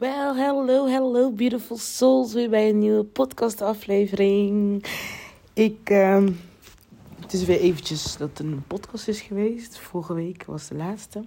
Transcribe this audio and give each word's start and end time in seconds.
Well, 0.00 0.34
hello, 0.34 0.86
hello, 0.86 1.30
beautiful 1.30 1.76
souls. 1.76 2.32
Weer 2.32 2.50
bij 2.50 2.68
een 2.68 2.78
nieuwe 2.78 3.04
podcastaflevering. 3.04 4.84
Ik, 5.52 5.90
ehm, 5.90 6.32
het 7.20 7.32
is 7.32 7.44
weer 7.44 7.60
eventjes 7.60 8.16
dat 8.16 8.38
een 8.38 8.62
podcast 8.66 9.08
is 9.08 9.20
geweest. 9.20 9.78
Vorige 9.78 10.14
week 10.14 10.44
was 10.44 10.68
de 10.68 10.74
laatste. 10.74 11.24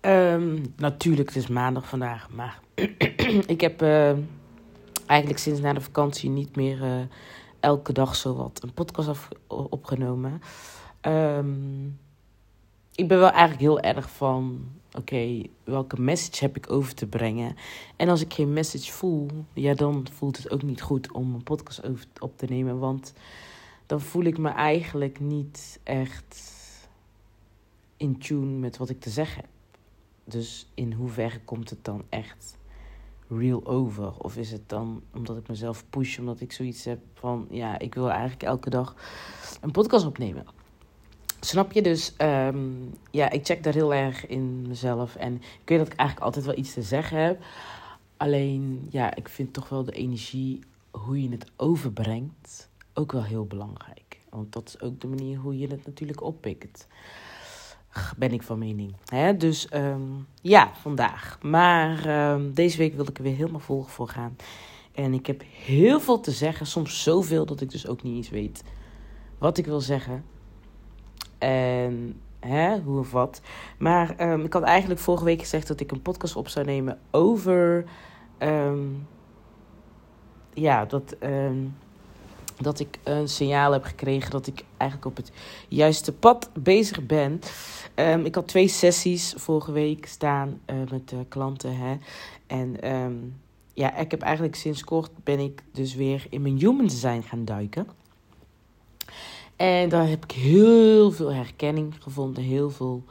Ehm, 0.00 0.58
natuurlijk, 0.76 1.28
het 1.28 1.36
is 1.36 1.46
maandag 1.46 1.88
vandaag, 1.88 2.30
maar 2.30 2.60
ik 3.54 3.60
heb 3.60 3.82
eh, 3.82 4.12
eigenlijk 5.06 5.40
sinds 5.40 5.60
na 5.60 5.72
de 5.72 5.80
vakantie 5.80 6.30
niet 6.30 6.56
meer 6.56 6.82
uh, 6.82 7.00
elke 7.60 7.92
dag 7.92 8.16
zo 8.16 8.34
wat 8.34 8.62
een 8.62 8.74
podcast 8.74 9.08
af, 9.08 9.28
opgenomen. 9.46 10.42
Ehm, 11.00 11.86
ik 12.94 13.08
ben 13.08 13.18
wel 13.18 13.30
eigenlijk 13.30 13.60
heel 13.60 13.80
erg 13.80 14.10
van 14.10 14.68
oké, 14.96 15.42
welke 15.64 16.00
message 16.00 16.44
heb 16.44 16.56
ik 16.56 16.70
over 16.70 16.94
te 16.94 17.06
brengen? 17.06 17.56
En 17.96 18.08
als 18.08 18.20
ik 18.20 18.34
geen 18.34 18.52
message 18.52 18.92
voel, 18.92 19.28
ja, 19.52 19.74
dan 19.74 20.06
voelt 20.12 20.36
het 20.36 20.50
ook 20.50 20.62
niet 20.62 20.82
goed 20.82 21.12
om 21.12 21.34
een 21.34 21.42
podcast 21.42 21.80
op 22.18 22.38
te 22.38 22.46
nemen. 22.46 22.78
Want 22.78 23.12
dan 23.86 24.00
voel 24.00 24.24
ik 24.24 24.38
me 24.38 24.48
eigenlijk 24.48 25.20
niet 25.20 25.80
echt 25.82 26.58
in 27.96 28.18
tune 28.18 28.58
met 28.58 28.76
wat 28.76 28.88
ik 28.88 29.00
te 29.00 29.10
zeggen 29.10 29.40
heb. 29.40 29.50
Dus 30.24 30.66
in 30.74 30.92
hoeverre 30.92 31.40
komt 31.40 31.70
het 31.70 31.84
dan 31.84 32.04
echt 32.08 32.58
real 33.28 33.66
over? 33.66 34.18
Of 34.18 34.36
is 34.36 34.52
het 34.52 34.68
dan 34.68 35.02
omdat 35.14 35.36
ik 35.36 35.48
mezelf 35.48 35.84
push, 35.90 36.18
omdat 36.18 36.40
ik 36.40 36.52
zoiets 36.52 36.84
heb 36.84 37.00
van, 37.14 37.46
ja, 37.50 37.78
ik 37.78 37.94
wil 37.94 38.10
eigenlijk 38.10 38.42
elke 38.42 38.70
dag 38.70 38.94
een 39.60 39.70
podcast 39.70 40.06
opnemen. 40.06 40.59
Snap 41.40 41.72
je? 41.72 41.82
Dus 41.82 42.14
um, 42.18 42.94
ja, 43.10 43.30
ik 43.30 43.46
check 43.46 43.62
daar 43.62 43.74
heel 43.74 43.94
erg 43.94 44.26
in 44.26 44.68
mezelf. 44.68 45.16
En 45.16 45.34
ik 45.34 45.68
weet 45.68 45.78
dat 45.78 45.86
ik 45.86 45.98
eigenlijk 45.98 46.26
altijd 46.26 46.44
wel 46.44 46.56
iets 46.56 46.72
te 46.72 46.82
zeggen 46.82 47.18
heb. 47.18 47.42
Alleen, 48.16 48.86
ja, 48.90 49.14
ik 49.14 49.28
vind 49.28 49.52
toch 49.52 49.68
wel 49.68 49.84
de 49.84 49.92
energie, 49.92 50.60
hoe 50.90 51.22
je 51.22 51.28
het 51.28 51.46
overbrengt, 51.56 52.68
ook 52.94 53.12
wel 53.12 53.24
heel 53.24 53.46
belangrijk. 53.46 54.18
Want 54.30 54.52
dat 54.52 54.68
is 54.68 54.80
ook 54.80 55.00
de 55.00 55.06
manier 55.06 55.38
hoe 55.38 55.58
je 55.58 55.66
het 55.66 55.86
natuurlijk 55.86 56.22
oppikt. 56.22 56.86
Ben 58.16 58.32
ik 58.32 58.42
van 58.42 58.58
mening. 58.58 58.94
Hè? 59.04 59.36
Dus 59.36 59.68
um, 59.74 60.26
ja, 60.42 60.70
vandaag. 60.74 61.38
Maar 61.42 62.30
um, 62.32 62.54
deze 62.54 62.78
week 62.78 62.94
wil 62.94 63.08
ik 63.08 63.18
er 63.18 63.24
weer 63.24 63.36
helemaal 63.36 63.60
vol 63.60 63.82
voor 63.82 64.08
gaan. 64.08 64.36
En 64.92 65.14
ik 65.14 65.26
heb 65.26 65.42
heel 65.64 66.00
veel 66.00 66.20
te 66.20 66.30
zeggen. 66.30 66.66
Soms 66.66 67.02
zoveel 67.02 67.46
dat 67.46 67.60
ik 67.60 67.70
dus 67.70 67.86
ook 67.86 68.02
niet 68.02 68.16
eens 68.16 68.30
weet 68.30 68.64
wat 69.38 69.58
ik 69.58 69.66
wil 69.66 69.80
zeggen. 69.80 70.24
En 71.40 72.20
hè, 72.40 72.80
hoe 72.80 72.98
of 72.98 73.10
wat. 73.10 73.40
Maar 73.78 74.30
um, 74.30 74.44
ik 74.44 74.52
had 74.52 74.62
eigenlijk 74.62 75.00
vorige 75.00 75.24
week 75.24 75.40
gezegd 75.40 75.68
dat 75.68 75.80
ik 75.80 75.90
een 75.90 76.02
podcast 76.02 76.36
op 76.36 76.48
zou 76.48 76.66
nemen 76.66 76.98
over. 77.10 77.84
Um, 78.38 79.06
ja, 80.54 80.84
dat, 80.84 81.16
um, 81.22 81.76
dat 82.56 82.80
ik 82.80 82.98
een 83.04 83.28
signaal 83.28 83.72
heb 83.72 83.84
gekregen 83.84 84.30
dat 84.30 84.46
ik 84.46 84.64
eigenlijk 84.76 85.10
op 85.10 85.16
het 85.16 85.32
juiste 85.68 86.12
pad 86.12 86.50
bezig 86.60 87.06
ben. 87.06 87.40
ik 88.24 88.34
had 88.34 88.48
twee 88.48 88.68
sessies 88.68 89.34
vorige 89.36 89.72
week 89.72 90.06
staan 90.06 90.60
uh, 90.66 90.76
met 90.90 91.14
klanten. 91.28 91.76
Hè. 91.76 91.96
En 92.46 92.76
ja, 93.74 93.96
ik 93.96 94.10
heb 94.10 94.22
eigenlijk 94.22 94.54
sinds 94.54 94.84
kort 94.84 95.10
ben 95.24 95.38
ik 95.38 95.62
dus 95.72 95.94
weer 95.94 96.26
in 96.30 96.42
mijn 96.42 96.58
human 96.58 96.86
design 96.86 97.20
gaan 97.20 97.44
duiken. 97.44 97.86
En 99.60 99.88
daar 99.88 100.08
heb 100.08 100.24
ik 100.24 100.30
heel 100.30 101.10
veel 101.10 101.32
herkenning 101.32 101.94
gevonden, 101.98 102.42
heel 102.42 102.70
veel, 102.70 103.04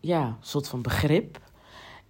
ja, 0.00 0.38
soort 0.40 0.68
van 0.68 0.82
begrip. 0.82 1.40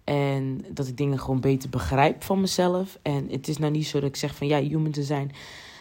En 0.03 0.65
dat 0.69 0.87
ik 0.87 0.97
dingen 0.97 1.19
gewoon 1.19 1.39
beter 1.39 1.69
begrijp 1.69 2.23
van 2.23 2.41
mezelf. 2.41 2.97
En 3.01 3.27
het 3.31 3.47
is 3.47 3.57
nou 3.57 3.71
niet 3.71 3.87
zo 3.87 3.99
dat 3.99 4.09
ik 4.09 4.15
zeg 4.15 4.35
van 4.35 4.47
ja, 4.47 4.59
human 4.61 4.91
te 4.91 5.03
zijn. 5.03 5.31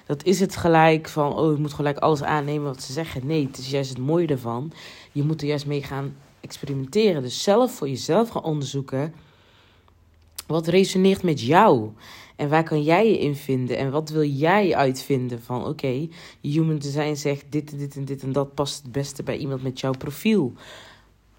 Dat 0.06 0.24
is 0.24 0.40
het 0.40 0.56
gelijk 0.56 1.08
van, 1.08 1.36
oh, 1.36 1.54
je 1.54 1.60
moet 1.60 1.72
gelijk 1.72 1.98
alles 1.98 2.22
aannemen 2.22 2.64
wat 2.66 2.82
ze 2.82 2.92
zeggen. 2.92 3.26
Nee, 3.26 3.46
het 3.46 3.58
is 3.58 3.70
juist 3.70 3.90
het 3.90 3.98
mooie 3.98 4.26
ervan. 4.26 4.72
Je 5.12 5.22
moet 5.22 5.40
er 5.40 5.48
juist 5.48 5.66
mee 5.66 5.82
gaan 5.82 6.16
experimenteren. 6.40 7.22
Dus 7.22 7.42
zelf 7.42 7.72
voor 7.72 7.88
jezelf 7.88 8.28
gaan 8.28 8.42
onderzoeken. 8.44 9.14
Wat 10.46 10.66
resoneert 10.66 11.22
met 11.22 11.40
jou? 11.40 11.90
En 12.38 12.48
waar 12.48 12.64
kan 12.64 12.82
jij 12.82 13.10
je 13.10 13.18
in 13.18 13.34
vinden? 13.34 13.76
En 13.78 13.90
wat 13.90 14.10
wil 14.10 14.24
jij 14.24 14.74
uitvinden 14.74 15.42
van 15.42 15.66
oké, 15.66 16.08
human 16.40 16.78
design 16.78 17.14
zegt 17.14 17.44
dit 17.48 17.72
en 17.72 17.78
dit 17.78 17.96
en 17.96 18.04
dit 18.04 18.22
en 18.22 18.32
dat 18.32 18.54
past 18.54 18.82
het 18.82 18.92
beste 18.92 19.22
bij 19.22 19.36
iemand 19.36 19.62
met 19.62 19.80
jouw 19.80 19.92
profiel. 19.92 20.52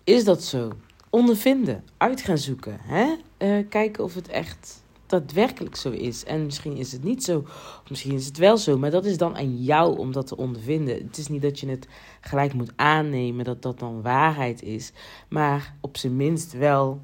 Is 0.04 0.24
dat 0.24 0.44
zo? 0.44 0.72
Ondervinden, 1.10 1.84
uit 1.98 2.22
gaan 2.22 2.38
zoeken. 2.38 2.78
Hè? 2.82 3.16
Uh, 3.38 3.66
kijken 3.70 4.04
of 4.04 4.16
het 4.16 4.28
echt 4.28 4.84
daadwerkelijk 5.06 5.76
zo 5.76 5.90
is. 5.90 6.24
En 6.24 6.46
misschien 6.46 6.78
is 6.78 6.92
het 6.92 7.04
niet 7.04 7.24
zo, 7.24 7.46
misschien 7.90 8.16
is 8.16 8.26
het 8.26 8.38
wel 8.38 8.58
zo. 8.58 8.78
Maar 8.78 8.92
dat 8.92 9.06
is 9.06 9.18
dan 9.18 9.38
aan 9.38 9.64
jou 9.64 9.98
om 9.98 10.12
dat 10.12 10.28
te 10.28 10.38
ondervinden. 10.38 10.96
Het 10.96 11.18
is 11.18 11.28
niet 11.28 11.42
dat 11.42 11.60
je 11.60 11.68
het 11.68 11.88
gelijk 12.22 12.54
moet 12.54 12.72
aannemen 12.76 13.46
dat 13.46 13.62
dat 13.62 13.80
dan 13.80 14.02
waarheid 14.02 14.62
is. 14.62 14.92
Maar 15.30 15.76
op 15.82 15.98
zijn 15.98 16.16
minst 16.16 16.52
wel 16.52 17.00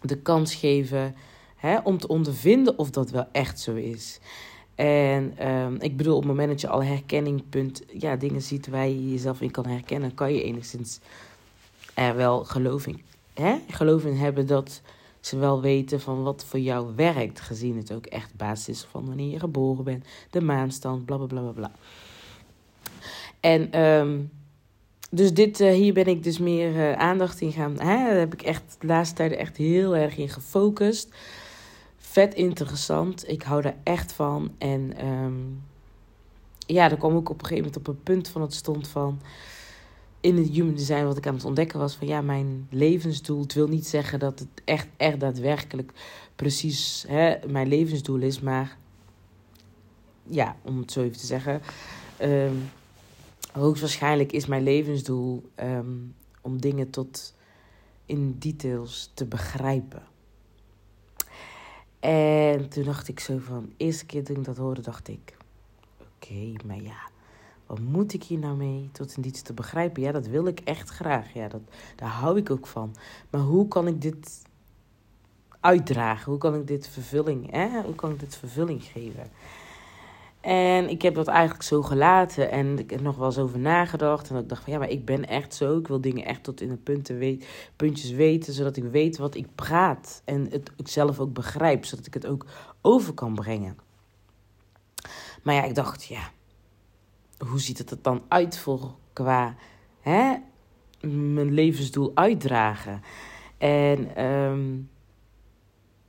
de 0.00 0.18
kans 0.18 0.54
geven 0.54 1.14
Hè, 1.66 1.78
om 1.82 1.98
te 1.98 2.08
ondervinden 2.08 2.78
of 2.78 2.90
dat 2.90 3.10
wel 3.10 3.26
echt 3.32 3.60
zo 3.60 3.74
is. 3.74 4.18
En 4.74 5.48
um, 5.48 5.76
ik 5.80 5.96
bedoel, 5.96 6.14
op 6.14 6.20
het 6.22 6.30
moment 6.30 6.48
dat 6.48 6.60
je 6.60 6.68
al 6.68 6.82
herkenningpunt, 6.82 7.82
ja, 7.98 8.16
dingen 8.16 8.42
ziet 8.42 8.68
waar 8.68 8.88
je 8.88 9.10
jezelf 9.10 9.40
in 9.40 9.50
kan 9.50 9.66
herkennen, 9.66 10.14
kan 10.14 10.32
je 10.32 10.42
enigszins 10.42 11.00
er 11.94 12.16
wel 12.16 12.44
geloof 12.44 12.86
in, 12.86 13.02
hè? 13.34 13.56
geloof 13.68 14.04
in 14.04 14.16
hebben 14.16 14.46
dat 14.46 14.80
ze 15.20 15.38
wel 15.38 15.60
weten 15.60 16.00
van 16.00 16.22
wat 16.22 16.44
voor 16.44 16.60
jou 16.60 16.92
werkt, 16.96 17.40
gezien 17.40 17.76
het 17.76 17.92
ook 17.92 18.06
echt 18.06 18.36
basis 18.36 18.68
is 18.68 18.86
van 18.90 19.06
wanneer 19.06 19.30
je 19.30 19.38
geboren 19.38 19.84
bent, 19.84 20.04
de 20.30 20.40
maanstand, 20.40 21.04
bla 21.04 21.16
bla 21.16 21.26
bla 21.26 21.40
bla 21.40 21.50
bla. 21.50 21.70
En 23.40 23.80
um, 23.80 24.30
dus 25.10 25.34
dit, 25.34 25.60
uh, 25.60 25.72
hier 25.72 25.92
ben 25.92 26.06
ik 26.06 26.22
dus 26.22 26.38
meer 26.38 26.70
uh, 26.70 26.92
aandacht 26.92 27.40
in 27.40 27.52
gaan. 27.52 27.72
Hè? 27.80 28.04
Daar 28.04 28.18
heb 28.18 28.32
ik 28.32 28.42
echt 28.42 28.76
de 28.78 28.86
laatste 28.86 29.14
tijden 29.14 29.38
echt 29.38 29.56
heel 29.56 29.96
erg 29.96 30.16
in 30.16 30.28
gefocust 30.28 31.14
vet 32.16 32.34
interessant. 32.34 33.28
Ik 33.28 33.42
hou 33.42 33.62
daar 33.62 33.76
echt 33.82 34.12
van. 34.12 34.50
En 34.58 35.06
um, 35.06 35.62
ja, 36.58 36.88
daar 36.88 36.98
kwam 36.98 37.16
ik 37.16 37.28
op 37.28 37.40
een 37.40 37.46
gegeven 37.46 37.64
moment 37.64 37.76
op 37.76 37.86
een 37.86 38.02
punt 38.02 38.28
van 38.28 38.42
het 38.42 38.54
stond 38.54 38.88
van. 38.88 39.20
In 40.20 40.36
het 40.36 40.48
human 40.48 40.74
design, 40.74 41.04
wat 41.04 41.16
ik 41.16 41.26
aan 41.26 41.34
het 41.34 41.44
ontdekken 41.44 41.78
was 41.78 41.94
van 41.94 42.06
ja, 42.06 42.20
mijn 42.20 42.66
levensdoel. 42.70 43.40
Het 43.40 43.52
wil 43.52 43.68
niet 43.68 43.86
zeggen 43.86 44.18
dat 44.18 44.38
het 44.38 44.48
echt, 44.64 44.86
echt 44.96 45.20
daadwerkelijk 45.20 45.92
precies 46.36 47.04
hè, 47.08 47.36
mijn 47.48 47.68
levensdoel 47.68 48.20
is. 48.20 48.40
Maar 48.40 48.76
ja, 50.22 50.56
om 50.62 50.78
het 50.78 50.92
zo 50.92 51.02
even 51.02 51.18
te 51.18 51.26
zeggen. 51.26 51.60
Um, 52.22 52.70
hoogstwaarschijnlijk 53.52 54.32
is 54.32 54.46
mijn 54.46 54.62
levensdoel 54.62 55.50
um, 55.60 56.14
om 56.40 56.60
dingen 56.60 56.90
tot 56.90 57.34
in 58.06 58.36
details 58.38 59.10
te 59.14 59.24
begrijpen. 59.24 60.14
En 62.00 62.68
toen 62.68 62.84
dacht 62.84 63.08
ik 63.08 63.20
zo 63.20 63.38
van, 63.38 63.72
eerste 63.76 64.06
keer 64.06 64.24
toen 64.24 64.36
ik 64.36 64.44
dat 64.44 64.56
hoorde, 64.56 64.80
dacht 64.80 65.08
ik, 65.08 65.36
oké, 65.98 66.52
maar 66.66 66.82
ja, 66.82 66.98
wat 67.66 67.78
moet 67.78 68.12
ik 68.12 68.22
hier 68.22 68.38
nou 68.38 68.56
mee 68.56 68.88
tot 68.92 69.16
in 69.16 69.26
iets 69.26 69.42
te 69.42 69.52
begrijpen? 69.52 70.02
Ja, 70.02 70.12
dat 70.12 70.26
wil 70.26 70.46
ik 70.46 70.60
echt 70.60 70.88
graag. 70.88 71.32
Ja, 71.32 71.48
dat, 71.48 71.60
daar 71.96 72.08
hou 72.08 72.38
ik 72.38 72.50
ook 72.50 72.66
van. 72.66 72.94
Maar 73.30 73.40
hoe 73.40 73.68
kan 73.68 73.86
ik 73.86 74.00
dit 74.02 74.42
uitdragen? 75.60 76.30
Hoe 76.30 76.40
kan 76.40 76.54
ik 76.54 76.66
dit 76.66 76.88
vervulling, 76.88 77.50
hè? 77.50 77.82
Hoe 77.82 77.94
kan 77.94 78.10
ik 78.10 78.20
dit 78.20 78.36
vervulling 78.36 78.84
geven? 78.84 79.30
En 80.40 80.88
ik 80.88 81.02
heb 81.02 81.14
dat 81.14 81.26
eigenlijk 81.26 81.62
zo 81.62 81.82
gelaten. 81.82 82.50
En 82.50 82.78
ik 82.78 82.90
heb 82.90 83.00
nog 83.00 83.16
wel 83.16 83.26
eens 83.26 83.38
over 83.38 83.58
nagedacht. 83.58 84.30
En 84.30 84.36
ik 84.36 84.48
dacht 84.48 84.62
van 84.62 84.72
ja, 84.72 84.78
maar 84.78 84.90
ik 84.90 85.04
ben 85.04 85.28
echt 85.28 85.54
zo. 85.54 85.78
Ik 85.78 85.88
wil 85.88 86.00
dingen 86.00 86.24
echt 86.24 86.42
tot 86.42 86.60
in 86.60 86.68
de 86.68 86.76
punten 86.76 87.40
puntjes 87.76 88.10
weten. 88.10 88.52
Zodat 88.52 88.76
ik 88.76 88.84
weet 88.84 89.16
wat 89.16 89.34
ik 89.34 89.46
praat. 89.54 90.22
En 90.24 90.46
het 90.50 90.70
ik 90.76 90.88
zelf 90.88 91.20
ook 91.20 91.32
begrijp. 91.32 91.84
Zodat 91.84 92.06
ik 92.06 92.14
het 92.14 92.26
ook 92.26 92.46
over 92.82 93.12
kan 93.12 93.34
brengen. 93.34 93.76
Maar 95.42 95.54
ja, 95.54 95.64
ik 95.64 95.74
dacht 95.74 96.04
ja. 96.04 96.30
Hoe 97.38 97.60
ziet 97.60 97.78
het 97.78 97.90
er 97.90 97.98
dan 98.02 98.22
uit 98.28 98.58
voor 98.58 98.94
qua 99.12 99.54
hè, 100.00 100.36
mijn 101.08 101.52
levensdoel 101.52 102.10
uitdragen? 102.14 103.02
En 103.58 104.24
um, 104.24 104.90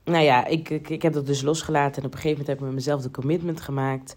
nou 0.08 0.24
ja, 0.24 0.46
ik, 0.46 0.70
ik, 0.70 0.88
ik 0.88 1.02
heb 1.02 1.12
dat 1.12 1.26
dus 1.26 1.42
losgelaten. 1.42 2.02
En 2.02 2.08
op 2.08 2.14
een 2.14 2.20
gegeven 2.20 2.38
moment 2.38 2.46
heb 2.46 2.56
ik 2.58 2.64
met 2.64 2.74
mezelf 2.74 3.02
de 3.02 3.10
commitment 3.10 3.60
gemaakt. 3.60 4.16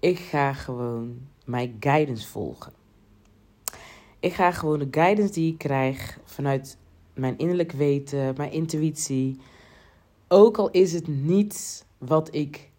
Ik 0.00 0.18
ga 0.18 0.52
gewoon 0.52 1.18
mijn 1.44 1.76
guidance 1.80 2.28
volgen. 2.28 2.72
Ik 4.20 4.32
ga 4.32 4.50
gewoon 4.50 4.78
de 4.78 4.88
guidance 4.90 5.32
die 5.32 5.52
ik 5.52 5.58
krijg 5.58 6.18
vanuit 6.24 6.78
mijn 7.14 7.38
innerlijk 7.38 7.72
weten, 7.72 8.34
mijn 8.36 8.52
intuïtie. 8.52 9.40
Ook 10.28 10.58
al 10.58 10.70
is 10.70 10.92
het 10.92 11.08
niet 11.08 11.86
wat 11.98 12.34
ik 12.34 12.70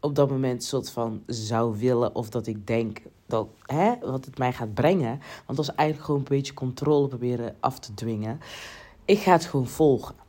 op 0.00 0.14
dat 0.14 0.30
moment 0.30 0.64
soort 0.64 0.90
van 0.90 1.22
zou 1.26 1.78
willen 1.78 2.14
of 2.14 2.30
dat 2.30 2.46
ik 2.46 2.66
denk 2.66 3.02
dat, 3.26 3.48
hè, 3.62 3.94
wat 4.00 4.24
het 4.24 4.38
mij 4.38 4.52
gaat 4.52 4.74
brengen. 4.74 5.20
Want 5.46 5.58
dat 5.58 5.68
is 5.68 5.74
eigenlijk 5.74 6.06
gewoon 6.06 6.20
een 6.20 6.36
beetje 6.36 6.54
controle 6.54 7.08
proberen 7.08 7.56
af 7.60 7.78
te 7.78 7.94
dwingen. 7.94 8.40
Ik 9.04 9.18
ga 9.18 9.32
het 9.32 9.44
gewoon 9.44 9.66
volgen. 9.66 10.23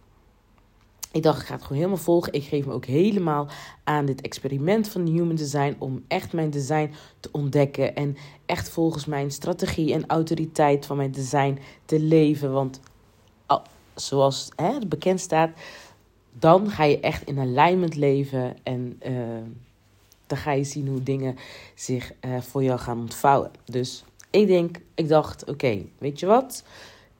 Ik 1.15 1.23
dacht, 1.23 1.41
ik 1.41 1.47
ga 1.47 1.53
het 1.53 1.61
gewoon 1.61 1.77
helemaal 1.77 2.03
volgen. 2.03 2.33
Ik 2.33 2.43
geef 2.43 2.65
me 2.65 2.73
ook 2.73 2.85
helemaal 2.85 3.47
aan 3.83 4.05
dit 4.05 4.21
experiment 4.21 4.87
van 4.87 5.05
Human 5.05 5.35
Design. 5.35 5.75
Om 5.79 6.03
echt 6.07 6.33
mijn 6.33 6.49
design 6.49 6.93
te 7.19 7.29
ontdekken. 7.31 7.95
En 7.95 8.17
echt 8.45 8.69
volgens 8.69 9.05
mijn 9.05 9.31
strategie 9.31 9.93
en 9.93 10.07
autoriteit 10.07 10.85
van 10.85 10.97
mijn 10.97 11.11
design 11.11 11.59
te 11.85 11.99
leven. 11.99 12.51
Want 12.51 12.79
zoals 13.93 14.49
hè, 14.55 14.73
het 14.73 14.89
bekend 14.89 15.19
staat, 15.19 15.51
dan 16.31 16.69
ga 16.69 16.83
je 16.83 16.99
echt 16.99 17.27
in 17.27 17.39
alignment 17.39 17.95
leven. 17.95 18.55
En 18.63 18.99
uh, 19.07 19.17
dan 20.27 20.37
ga 20.37 20.51
je 20.51 20.63
zien 20.63 20.87
hoe 20.87 21.03
dingen 21.03 21.37
zich 21.75 22.11
uh, 22.25 22.41
voor 22.41 22.63
jou 22.63 22.79
gaan 22.79 22.99
ontvouwen. 22.99 23.51
Dus 23.65 24.03
ik 24.29 24.47
denk, 24.47 24.77
ik 24.95 25.07
dacht, 25.07 25.49
oké, 25.49 25.85
weet 25.97 26.19
je 26.19 26.25
wat? 26.25 26.63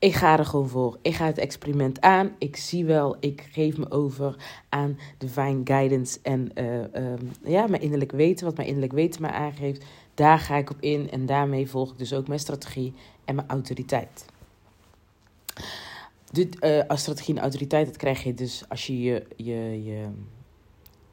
Ik 0.06 0.14
ga 0.14 0.40
er 0.40 0.46
gewoon 0.46 0.70
voor. 0.70 0.98
Ik 1.02 1.16
ga 1.16 1.26
het 1.26 1.38
experiment 1.38 2.02
aan. 2.02 2.36
Ik 2.38 2.56
zie 2.56 2.86
wel, 2.86 3.18
ik 3.20 3.48
geef 3.52 3.78
me 3.78 3.92
over 3.92 4.36
aan 4.70 4.98
divine 5.18 5.62
guidance 5.64 6.20
en 6.22 6.52
uh, 6.56 7.12
um, 7.12 7.32
ja, 7.44 7.68
mijn 7.68 7.82
innerlijk 7.82 8.12
weten, 8.12 8.46
wat 8.46 8.56
mijn 8.56 8.68
innerlijk 8.68 8.94
weten 8.94 9.22
me 9.22 9.32
aangeeft. 9.32 9.86
Daar 10.14 10.40
ga 10.40 10.56
ik 10.56 10.70
op 10.70 10.78
in 10.80 11.12
en 11.12 11.26
daarmee 11.26 11.70
volg 11.70 11.92
ik 11.92 11.98
dus 11.98 12.14
ook 12.14 12.28
mijn 12.28 12.40
strategie 12.40 12.94
en 13.26 13.36
mijn 13.36 13.48
autoriteit. 13.48 14.26
Dit, 16.32 16.64
uh, 16.64 16.82
als 16.88 17.02
strategie 17.02 17.36
en 17.36 17.42
autoriteit, 17.42 17.86
dat 17.86 17.98
krijg 17.98 18.24
je 18.24 18.34
dus 18.34 18.64
als 18.70 18.88
je 18.88 19.02
je, 19.02 19.26
je, 19.36 19.84
je, 19.84 20.08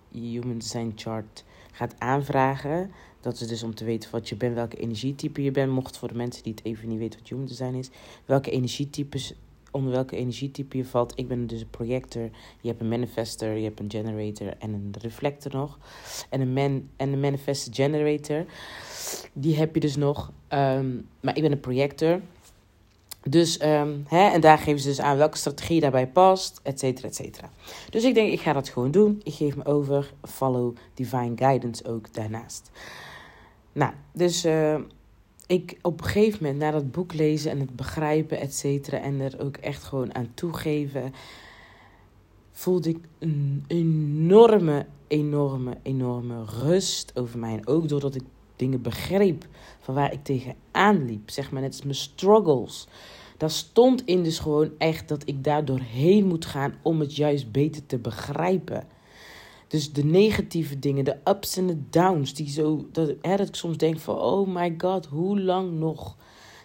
je 0.08 0.40
human 0.40 0.58
design 0.58 0.92
chart 0.94 1.44
gaat 1.72 1.94
aanvragen. 1.98 2.90
Dat 3.22 3.40
is 3.40 3.48
dus 3.48 3.62
om 3.62 3.74
te 3.74 3.84
weten 3.84 4.10
wat 4.10 4.28
je 4.28 4.36
bent, 4.36 4.54
welke 4.54 4.76
energietype 4.76 5.42
je 5.42 5.50
bent. 5.50 5.72
Mocht 5.72 5.96
voor 5.96 6.08
de 6.08 6.14
mensen 6.14 6.42
die 6.42 6.52
het 6.54 6.64
even 6.64 6.88
niet 6.88 6.98
weten 6.98 7.18
wat 7.18 7.28
human 7.28 7.46
design 7.46 7.74
is. 7.74 7.90
Welke 8.24 8.50
energietypes, 8.50 9.34
onder 9.70 9.92
welke 9.92 10.16
energietype 10.16 10.76
je 10.76 10.84
valt. 10.84 11.12
Ik 11.16 11.28
ben 11.28 11.46
dus 11.46 11.60
een 11.60 11.70
projector. 11.70 12.30
Je 12.60 12.68
hebt 12.68 12.80
een 12.80 12.88
manifester, 12.88 13.56
je 13.56 13.64
hebt 13.64 13.80
een 13.80 13.90
generator 13.90 14.54
en 14.58 14.72
een 14.72 14.94
reflector 14.98 15.52
nog. 15.54 15.78
En 16.28 16.40
een, 16.40 16.52
man, 16.52 16.88
en 16.96 17.38
generator. 17.70 18.44
Die 19.32 19.56
heb 19.56 19.74
je 19.74 19.80
dus 19.80 19.96
nog. 19.96 20.32
Um, 20.48 21.08
maar 21.20 21.36
ik 21.36 21.42
ben 21.42 21.52
een 21.52 21.60
projector. 21.60 22.20
Dus, 23.28 23.62
um, 23.62 24.04
hè, 24.08 24.28
en 24.28 24.40
daar 24.40 24.58
geven 24.58 24.80
ze 24.80 24.88
dus 24.88 25.00
aan 25.00 25.16
welke 25.16 25.36
strategie 25.36 25.80
daarbij 25.80 26.06
past, 26.06 26.60
et 26.62 26.78
cetera, 26.78 27.08
et 27.08 27.14
cetera. 27.14 27.50
Dus 27.90 28.04
ik 28.04 28.14
denk, 28.14 28.32
ik 28.32 28.40
ga 28.40 28.52
dat 28.52 28.68
gewoon 28.68 28.90
doen. 28.90 29.20
Ik 29.22 29.34
geef 29.34 29.56
me 29.56 29.64
over, 29.64 30.12
follow 30.22 30.76
divine 30.94 31.32
guidance 31.36 31.84
ook 31.84 32.14
daarnaast. 32.14 32.70
Nou, 33.72 33.92
dus 34.12 34.44
uh, 34.44 34.78
ik 35.46 35.78
op 35.82 36.00
een 36.00 36.06
gegeven 36.06 36.38
moment, 36.42 36.60
na 36.60 36.70
dat 36.70 36.90
boek 36.90 37.12
lezen 37.12 37.50
en 37.50 37.60
het 37.60 37.76
begrijpen, 37.76 38.40
et 38.40 38.54
cetera, 38.54 38.98
en 38.98 39.20
er 39.20 39.40
ook 39.40 39.56
echt 39.56 39.82
gewoon 39.82 40.14
aan 40.14 40.30
toegeven, 40.34 41.12
voelde 42.52 42.88
ik 42.88 42.98
een 43.18 43.64
enorme, 43.66 44.86
enorme, 45.06 45.76
enorme 45.82 46.44
rust 46.44 47.18
over 47.18 47.38
mij. 47.38 47.52
En 47.52 47.66
ook 47.66 47.88
doordat 47.88 48.14
ik 48.14 48.22
dingen 48.56 48.82
begreep 48.82 49.46
van 49.80 49.94
waar 49.94 50.12
ik 50.12 50.24
tegenaan 50.24 51.04
liep. 51.04 51.30
Zeg 51.30 51.50
maar 51.50 51.62
net 51.62 51.84
mijn 51.84 51.94
struggles. 51.94 52.86
Daar 53.36 53.50
stond 53.50 54.04
in 54.04 54.22
dus 54.22 54.38
gewoon 54.38 54.70
echt 54.78 55.08
dat 55.08 55.28
ik 55.28 55.44
daar 55.44 55.64
doorheen 55.64 56.26
moet 56.26 56.44
gaan 56.44 56.74
om 56.82 57.00
het 57.00 57.16
juist 57.16 57.52
beter 57.52 57.86
te 57.86 57.98
begrijpen. 57.98 58.86
Dus 59.72 59.92
de 59.92 60.04
negatieve 60.04 60.78
dingen, 60.78 61.04
de 61.04 61.16
ups 61.24 61.56
en 61.56 61.66
de 61.66 61.88
downs, 61.90 62.34
die 62.34 62.48
zo, 62.48 62.86
dat, 62.90 63.14
hè, 63.20 63.36
dat 63.36 63.48
ik 63.48 63.54
soms 63.54 63.76
denk 63.76 63.98
van, 63.98 64.18
oh 64.18 64.48
my 64.48 64.74
god, 64.78 65.06
hoe 65.06 65.40
lang 65.40 65.72
nog? 65.72 66.16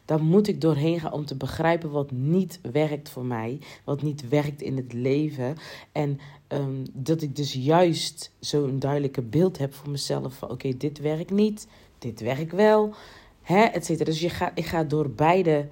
Daar 0.05 0.23
moet 0.23 0.47
ik 0.47 0.61
doorheen 0.61 0.99
gaan 0.99 1.11
om 1.11 1.25
te 1.25 1.35
begrijpen 1.35 1.91
wat 1.91 2.11
niet 2.11 2.59
werkt 2.71 3.09
voor 3.09 3.25
mij, 3.25 3.59
wat 3.83 4.01
niet 4.01 4.29
werkt 4.29 4.61
in 4.61 4.77
het 4.77 4.93
leven. 4.93 5.55
En 5.91 6.19
um, 6.47 6.83
dat 6.93 7.21
ik 7.21 7.35
dus 7.35 7.53
juist 7.53 8.31
zo'n 8.39 8.79
duidelijke 8.79 9.21
beeld 9.21 9.57
heb 9.57 9.73
voor 9.73 9.89
mezelf 9.89 10.33
van, 10.33 10.49
oké, 10.49 10.77
dit 10.77 10.99
werkt 10.99 11.31
niet, 11.31 11.67
dit 11.99 12.19
werkt 12.19 12.51
wel, 12.51 12.93
hè, 13.41 13.63
et 13.63 13.85
cetera. 13.85 14.09
Dus 14.09 14.19
je 14.19 14.29
gaat, 14.29 14.51
ik 14.55 14.65
ga 14.65 14.83
door 14.83 15.09
beide, 15.09 15.67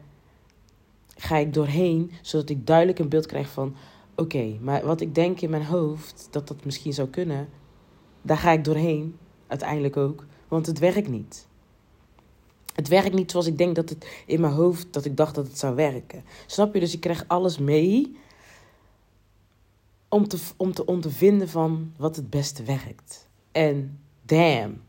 ga 1.16 1.38
ik 1.38 1.54
doorheen, 1.54 2.12
zodat 2.22 2.50
ik 2.50 2.68
duidelijk 2.68 3.00
een 3.00 3.10
beeld 3.10 3.26
krijg 3.26 3.50
van, 3.50 3.76
oké, 4.16 4.58
maar 4.62 4.86
wat 4.86 5.02
ik 5.02 5.16
denk 5.16 5.42
in 5.42 5.50
mijn 5.50 5.66
hoofd, 5.66 6.28
dat 6.32 6.48
dat 6.48 6.66
misschien 6.66 6.94
zou 6.94 7.08
kunnen, 7.08 7.50
daar 8.22 8.38
ga 8.38 8.52
ik 8.52 8.64
doorheen, 8.64 9.18
uiteindelijk 9.48 9.98
ook, 9.98 10.26
want 10.48 10.66
het 10.66 10.80
werkt 10.80 11.08
niet. 11.08 11.48
Het 12.74 12.88
werkt 12.88 13.14
niet 13.14 13.32
zoals 13.32 13.46
ik 13.46 13.58
denk 13.58 13.76
dat 13.76 13.90
het 13.90 14.24
in 14.26 14.42
mijn 14.42 14.54
hoofd, 14.54 14.94
dat 14.94 15.06
ik 15.06 15.18
dacht 15.18 15.36
dat 15.36 15.48
het 15.48 15.60
zou 15.60 15.76
werken. 15.76 16.24
Snap 16.46 16.74
je? 16.74 16.80
Dus 16.80 16.94
ik 16.94 17.00
krijg 17.00 17.24
alles 17.28 17.58
mee 17.58 18.18
om 20.10 20.28
te, 20.28 20.38
om 20.58 20.74
te, 20.74 20.86
om 20.86 21.02
te 21.02 21.10
vinden 21.10 21.50
van 21.50 21.94
wat 21.98 22.16
het 22.16 22.30
beste 22.30 22.64
werkt. 22.64 23.30
En 23.52 24.00
damn, 24.22 24.82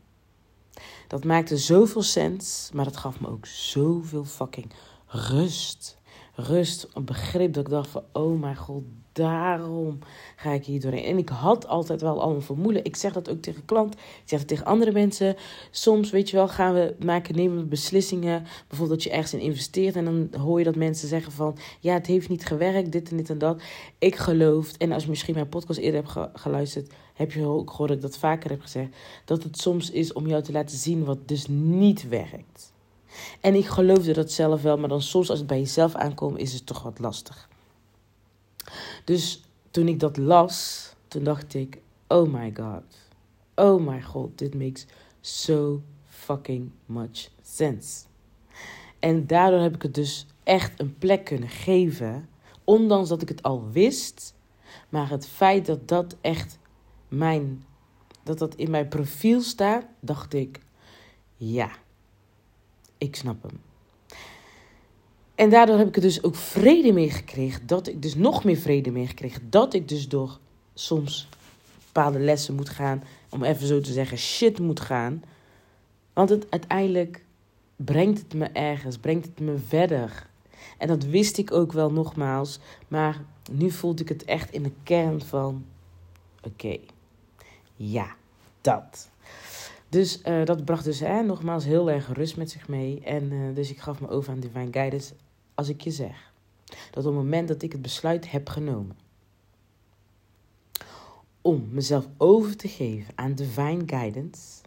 dat 1.07 1.23
maakte 1.23 1.57
zoveel 1.57 2.01
sens, 2.01 2.69
maar 2.73 2.85
dat 2.85 2.97
gaf 2.97 3.19
me 3.19 3.27
ook 3.27 3.45
zoveel 3.45 4.23
fucking 4.23 4.71
rust. 5.07 5.97
Rust, 6.33 6.87
een 6.93 7.05
begrip 7.05 7.53
dat 7.53 7.65
ik 7.65 7.71
dacht 7.71 7.89
van, 7.89 8.03
oh 8.11 8.39
mijn 8.39 8.55
god, 8.55 8.83
daarom 9.17 9.99
ga 10.35 10.51
ik 10.51 10.65
hier 10.65 10.79
doorheen. 10.79 11.03
En 11.03 11.17
ik 11.17 11.29
had 11.29 11.67
altijd 11.67 12.01
wel 12.01 12.21
al 12.21 12.35
een 12.35 12.41
vermoeden. 12.41 12.83
Ik 12.83 12.95
zeg 12.95 13.13
dat 13.13 13.29
ook 13.29 13.41
tegen 13.41 13.65
klant, 13.65 13.93
ik 13.93 14.21
zeg 14.25 14.39
het 14.39 14.47
tegen 14.47 14.65
andere 14.65 14.91
mensen. 14.91 15.35
Soms, 15.71 16.09
weet 16.09 16.29
je 16.29 16.35
wel, 16.35 16.47
gaan 16.47 16.73
we 16.73 16.95
maken, 17.05 17.35
nemen 17.35 17.57
we 17.57 17.63
beslissingen. 17.63 18.45
Bijvoorbeeld 18.67 18.99
dat 18.99 19.03
je 19.03 19.15
ergens 19.15 19.33
in 19.33 19.39
investeert 19.39 19.95
en 19.95 20.05
dan 20.05 20.29
hoor 20.41 20.59
je 20.59 20.65
dat 20.65 20.75
mensen 20.75 21.07
zeggen 21.07 21.31
van, 21.31 21.57
ja, 21.79 21.93
het 21.93 22.07
heeft 22.07 22.29
niet 22.29 22.45
gewerkt, 22.45 22.91
dit 22.91 23.09
en 23.09 23.17
dit 23.17 23.29
en 23.29 23.37
dat. 23.37 23.61
Ik 23.97 24.15
geloof, 24.15 24.71
en 24.77 24.91
als 24.91 25.03
je 25.03 25.09
misschien 25.09 25.33
mijn 25.33 25.49
podcast 25.49 25.79
eerder 25.79 26.03
hebt 26.03 26.39
geluisterd, 26.39 26.93
heb 27.13 27.31
je 27.31 27.45
ook 27.45 27.69
gehoord 27.69 27.89
dat 27.89 27.97
ik 27.97 28.03
dat 28.03 28.17
vaker 28.17 28.49
heb 28.49 28.61
gezegd, 28.61 28.95
dat 29.25 29.43
het 29.43 29.57
soms 29.57 29.91
is 29.91 30.13
om 30.13 30.27
jou 30.27 30.43
te 30.43 30.51
laten 30.51 30.77
zien 30.77 31.03
wat 31.03 31.27
dus 31.27 31.47
niet 31.47 32.07
werkt. 32.09 32.73
En 33.41 33.55
ik 33.55 33.65
geloofde 33.65 34.13
dat 34.13 34.31
zelf 34.31 34.61
wel, 34.61 34.77
maar 34.77 34.89
dan 34.89 35.01
soms 35.01 35.29
als 35.29 35.39
het 35.39 35.47
bij 35.47 35.59
jezelf 35.59 35.95
aankomt, 35.95 36.37
is 36.37 36.53
het 36.53 36.65
toch 36.65 36.83
wat 36.83 36.99
lastig. 36.99 37.47
Dus 39.03 39.41
toen 39.71 39.87
ik 39.87 39.99
dat 39.99 40.17
las, 40.17 40.89
toen 41.07 41.23
dacht 41.23 41.53
ik: 41.53 41.77
oh 42.07 42.33
my 42.33 42.53
god. 42.55 42.83
Oh 43.55 43.87
my 43.87 44.01
god, 44.01 44.37
dit 44.37 44.55
makes 44.55 44.85
so 45.21 45.81
fucking 46.05 46.71
much 46.85 47.29
sense. 47.41 48.05
En 48.99 49.27
daardoor 49.27 49.59
heb 49.59 49.75
ik 49.75 49.81
het 49.81 49.93
dus 49.93 50.25
echt 50.43 50.79
een 50.79 50.97
plek 50.97 51.25
kunnen 51.25 51.49
geven, 51.49 52.29
ondanks 52.63 53.09
dat 53.09 53.21
ik 53.21 53.29
het 53.29 53.43
al 53.43 53.69
wist. 53.71 54.35
Maar 54.89 55.09
het 55.09 55.27
feit 55.27 55.65
dat 55.65 55.87
dat 55.87 56.15
echt 56.21 56.59
mijn, 57.07 57.63
dat 58.23 58.37
dat 58.37 58.55
in 58.55 58.69
mijn 58.69 58.87
profiel 58.87 59.41
staat, 59.41 59.85
dacht 59.99 60.33
ik: 60.33 60.59
ja, 61.35 61.71
ik 62.97 63.15
snap 63.15 63.43
hem. 63.43 63.66
En 65.37 65.49
daardoor 65.49 65.77
heb 65.77 65.87
ik 65.87 65.95
er 65.95 66.01
dus 66.01 66.23
ook 66.23 66.35
vrede 66.35 66.93
mee 66.93 67.09
gekregen. 67.09 67.67
Dat 67.67 67.87
ik 67.87 68.01
dus 68.01 68.15
nog 68.15 68.43
meer 68.43 68.55
vrede 68.55 68.91
mee 68.91 69.07
gekregen. 69.07 69.49
Dat 69.49 69.73
ik 69.73 69.87
dus 69.87 70.07
door 70.07 70.39
soms 70.73 71.27
bepaalde 71.85 72.19
lessen 72.19 72.55
moet 72.55 72.69
gaan. 72.69 73.03
Om 73.29 73.43
even 73.43 73.67
zo 73.67 73.81
te 73.81 73.91
zeggen, 73.91 74.17
shit 74.17 74.59
moet 74.59 74.79
gaan. 74.79 75.23
Want 76.13 76.29
het, 76.29 76.45
uiteindelijk 76.49 77.23
brengt 77.75 78.19
het 78.19 78.33
me 78.33 78.45
ergens. 78.45 78.97
Brengt 78.97 79.25
het 79.25 79.39
me 79.39 79.57
verder. 79.67 80.27
En 80.77 80.87
dat 80.87 81.03
wist 81.03 81.37
ik 81.37 81.51
ook 81.51 81.71
wel 81.71 81.91
nogmaals. 81.91 82.59
Maar 82.87 83.21
nu 83.51 83.71
voelde 83.71 84.01
ik 84.01 84.09
het 84.09 84.25
echt 84.25 84.51
in 84.51 84.63
de 84.63 84.73
kern 84.83 85.21
van... 85.21 85.65
Oké, 86.43 86.77
ja, 87.75 88.15
dat. 88.61 89.09
Dus 89.89 90.21
uh, 90.25 90.45
dat 90.45 90.65
bracht 90.65 90.83
dus 90.83 90.99
hè, 90.99 91.21
nogmaals 91.21 91.65
heel 91.65 91.89
erg 91.89 92.13
rust 92.13 92.37
met 92.37 92.51
zich 92.51 92.67
mee. 92.67 93.01
En 93.03 93.31
uh, 93.31 93.55
dus 93.55 93.69
ik 93.69 93.79
gaf 93.79 94.01
me 94.01 94.09
over 94.09 94.31
aan 94.31 94.39
Divine 94.39 94.71
Guidance 94.71 95.13
als 95.57 95.69
ik 95.69 95.81
je 95.81 95.91
zeg 95.91 96.33
dat 96.65 97.05
op 97.05 97.13
het 97.13 97.23
moment 97.23 97.47
dat 97.47 97.61
ik 97.61 97.71
het 97.71 97.81
besluit 97.81 98.31
heb 98.31 98.49
genomen 98.49 98.97
om 101.41 101.67
mezelf 101.71 102.07
over 102.17 102.57
te 102.57 102.67
geven 102.67 103.13
aan 103.15 103.33
divine 103.33 103.83
guidance, 103.85 104.61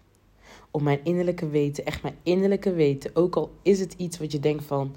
om 0.70 0.82
mijn 0.82 1.04
innerlijke 1.04 1.48
weten, 1.48 1.84
echt 1.84 2.02
mijn 2.02 2.16
innerlijke 2.22 2.72
weten, 2.72 3.16
ook 3.16 3.36
al 3.36 3.52
is 3.62 3.80
het 3.80 3.92
iets 3.96 4.18
wat 4.18 4.32
je 4.32 4.40
denkt 4.40 4.64
van, 4.64 4.94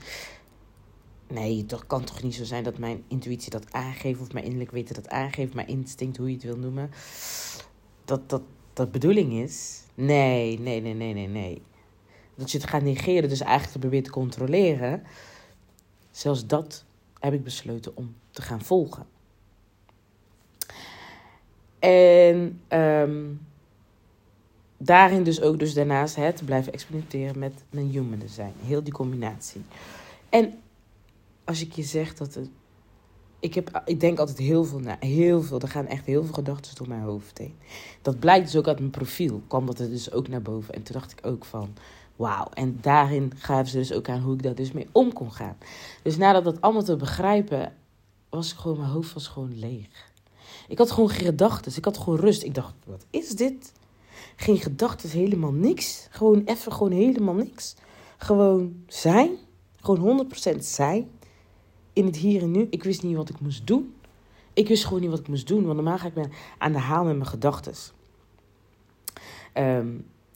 nee, 1.27 1.65
dat 1.65 1.87
kan 1.87 2.03
toch 2.03 2.23
niet 2.23 2.35
zo 2.35 2.43
zijn 2.43 2.63
dat 2.63 2.77
mijn 2.77 3.03
intuïtie 3.07 3.51
dat 3.51 3.71
aangeeft 3.71 4.21
of 4.21 4.33
mijn 4.33 4.45
innerlijk 4.45 4.71
weten 4.71 4.95
dat 4.95 5.09
aangeeft, 5.09 5.53
mijn 5.53 5.67
instinct, 5.67 6.17
hoe 6.17 6.27
je 6.27 6.33
het 6.33 6.43
wil 6.43 6.57
noemen, 6.57 6.89
dat 8.05 8.29
dat, 8.29 8.41
dat 8.73 8.91
bedoeling 8.91 9.33
is. 9.33 9.81
Nee, 9.93 10.59
nee, 10.59 10.81
nee, 10.81 10.93
nee, 10.93 11.13
nee, 11.13 11.27
nee. 11.27 11.61
Dat 12.35 12.51
je 12.51 12.57
het 12.57 12.69
gaat 12.69 12.83
negeren, 12.83 13.29
dus 13.29 13.41
eigenlijk 13.41 13.71
te 13.71 13.79
proberen 13.79 14.05
te 14.05 14.11
controleren. 14.11 15.03
Zelfs 16.13 16.47
dat 16.47 16.83
heb 17.19 17.33
ik 17.33 17.43
besloten 17.43 17.95
om 17.95 18.15
te 18.31 18.41
gaan 18.41 18.61
volgen. 18.61 19.05
En 21.79 22.61
um, 22.69 23.47
daarin 24.77 25.23
dus 25.23 25.41
ook 25.41 25.59
dus 25.59 25.73
daarnaast 25.73 26.15
hè, 26.15 26.33
te 26.33 26.43
blijven 26.43 26.73
experimenteren 26.73 27.39
met 27.39 27.63
mijn 27.69 27.89
human 27.89 28.19
design. 28.19 28.53
Heel 28.65 28.83
die 28.83 28.93
combinatie. 28.93 29.61
En 30.29 30.53
als 31.43 31.61
ik 31.61 31.73
je 31.73 31.83
zeg 31.83 32.13
dat 32.13 32.33
het 32.33 32.49
ik, 33.43 33.53
heb, 33.53 33.81
ik 33.85 33.99
denk 33.99 34.19
altijd 34.19 34.37
heel 34.37 34.63
veel 34.63 34.79
na. 34.79 34.97
Heel 34.99 35.41
veel. 35.41 35.59
Er 35.59 35.67
gaan 35.67 35.87
echt 35.87 36.05
heel 36.05 36.23
veel 36.23 36.33
gedachten 36.33 36.75
door 36.75 36.87
mijn 36.87 37.01
hoofd 37.01 37.37
heen. 37.37 37.55
Dat 38.01 38.19
blijkt 38.19 38.45
dus 38.45 38.55
ook 38.55 38.67
uit 38.67 38.79
mijn 38.79 38.91
profiel. 38.91 39.41
Kwam 39.47 39.65
dat 39.65 39.79
er 39.79 39.89
dus 39.89 40.11
ook 40.11 40.27
naar 40.27 40.41
boven. 40.41 40.73
En 40.73 40.83
toen 40.83 40.95
dacht 40.95 41.11
ik 41.11 41.25
ook 41.25 41.45
van... 41.45 41.73
Wauw. 42.23 42.47
En 42.53 42.77
daarin 42.81 43.31
gaven 43.35 43.67
ze 43.67 43.77
dus 43.77 43.93
ook 43.93 44.09
aan 44.09 44.21
hoe 44.21 44.33
ik 44.33 44.43
daar 44.43 44.55
dus 44.55 44.71
mee 44.71 44.87
om 44.91 45.13
kon 45.13 45.31
gaan. 45.31 45.57
Dus 46.01 46.17
nadat 46.17 46.43
dat 46.43 46.61
allemaal 46.61 46.83
te 46.83 46.95
begrijpen... 46.95 47.73
Was 48.29 48.51
ik 48.51 48.57
gewoon... 48.57 48.77
Mijn 48.77 48.89
hoofd 48.89 49.13
was 49.13 49.27
gewoon 49.27 49.59
leeg. 49.59 50.11
Ik 50.67 50.77
had 50.77 50.91
gewoon 50.91 51.09
geen 51.09 51.25
gedachten. 51.25 51.71
Ik 51.75 51.85
had 51.85 51.97
gewoon 51.97 52.19
rust. 52.19 52.43
Ik 52.43 52.55
dacht, 52.55 52.73
wat 52.85 53.05
is 53.09 53.29
dit? 53.29 53.73
Geen 54.35 54.57
gedachten, 54.57 55.09
helemaal 55.09 55.51
niks. 55.51 56.07
Gewoon 56.09 56.41
even, 56.45 56.71
gewoon 56.71 56.91
helemaal 56.91 57.33
niks. 57.33 57.75
Gewoon 58.17 58.83
zijn. 58.87 59.31
Gewoon 59.81 60.27
100% 60.55 60.57
zijn 60.59 61.09
in 61.93 62.05
het 62.05 62.15
hier 62.15 62.41
en 62.41 62.51
nu. 62.51 62.67
Ik 62.69 62.83
wist 62.83 63.03
niet 63.03 63.15
wat 63.15 63.29
ik 63.29 63.39
moest 63.39 63.67
doen. 63.67 63.95
Ik 64.53 64.67
wist 64.67 64.85
gewoon 64.85 65.01
niet 65.01 65.09
wat 65.09 65.19
ik 65.19 65.27
moest 65.27 65.47
doen, 65.47 65.63
want 65.63 65.75
normaal 65.75 65.97
ga 65.97 66.07
ik 66.07 66.15
me 66.15 66.27
aan 66.57 66.71
de 66.71 66.79
haal 66.79 67.03
met 67.03 67.15
mijn 67.15 67.29
gedachten. 67.29 67.73
Ehm, 69.53 69.87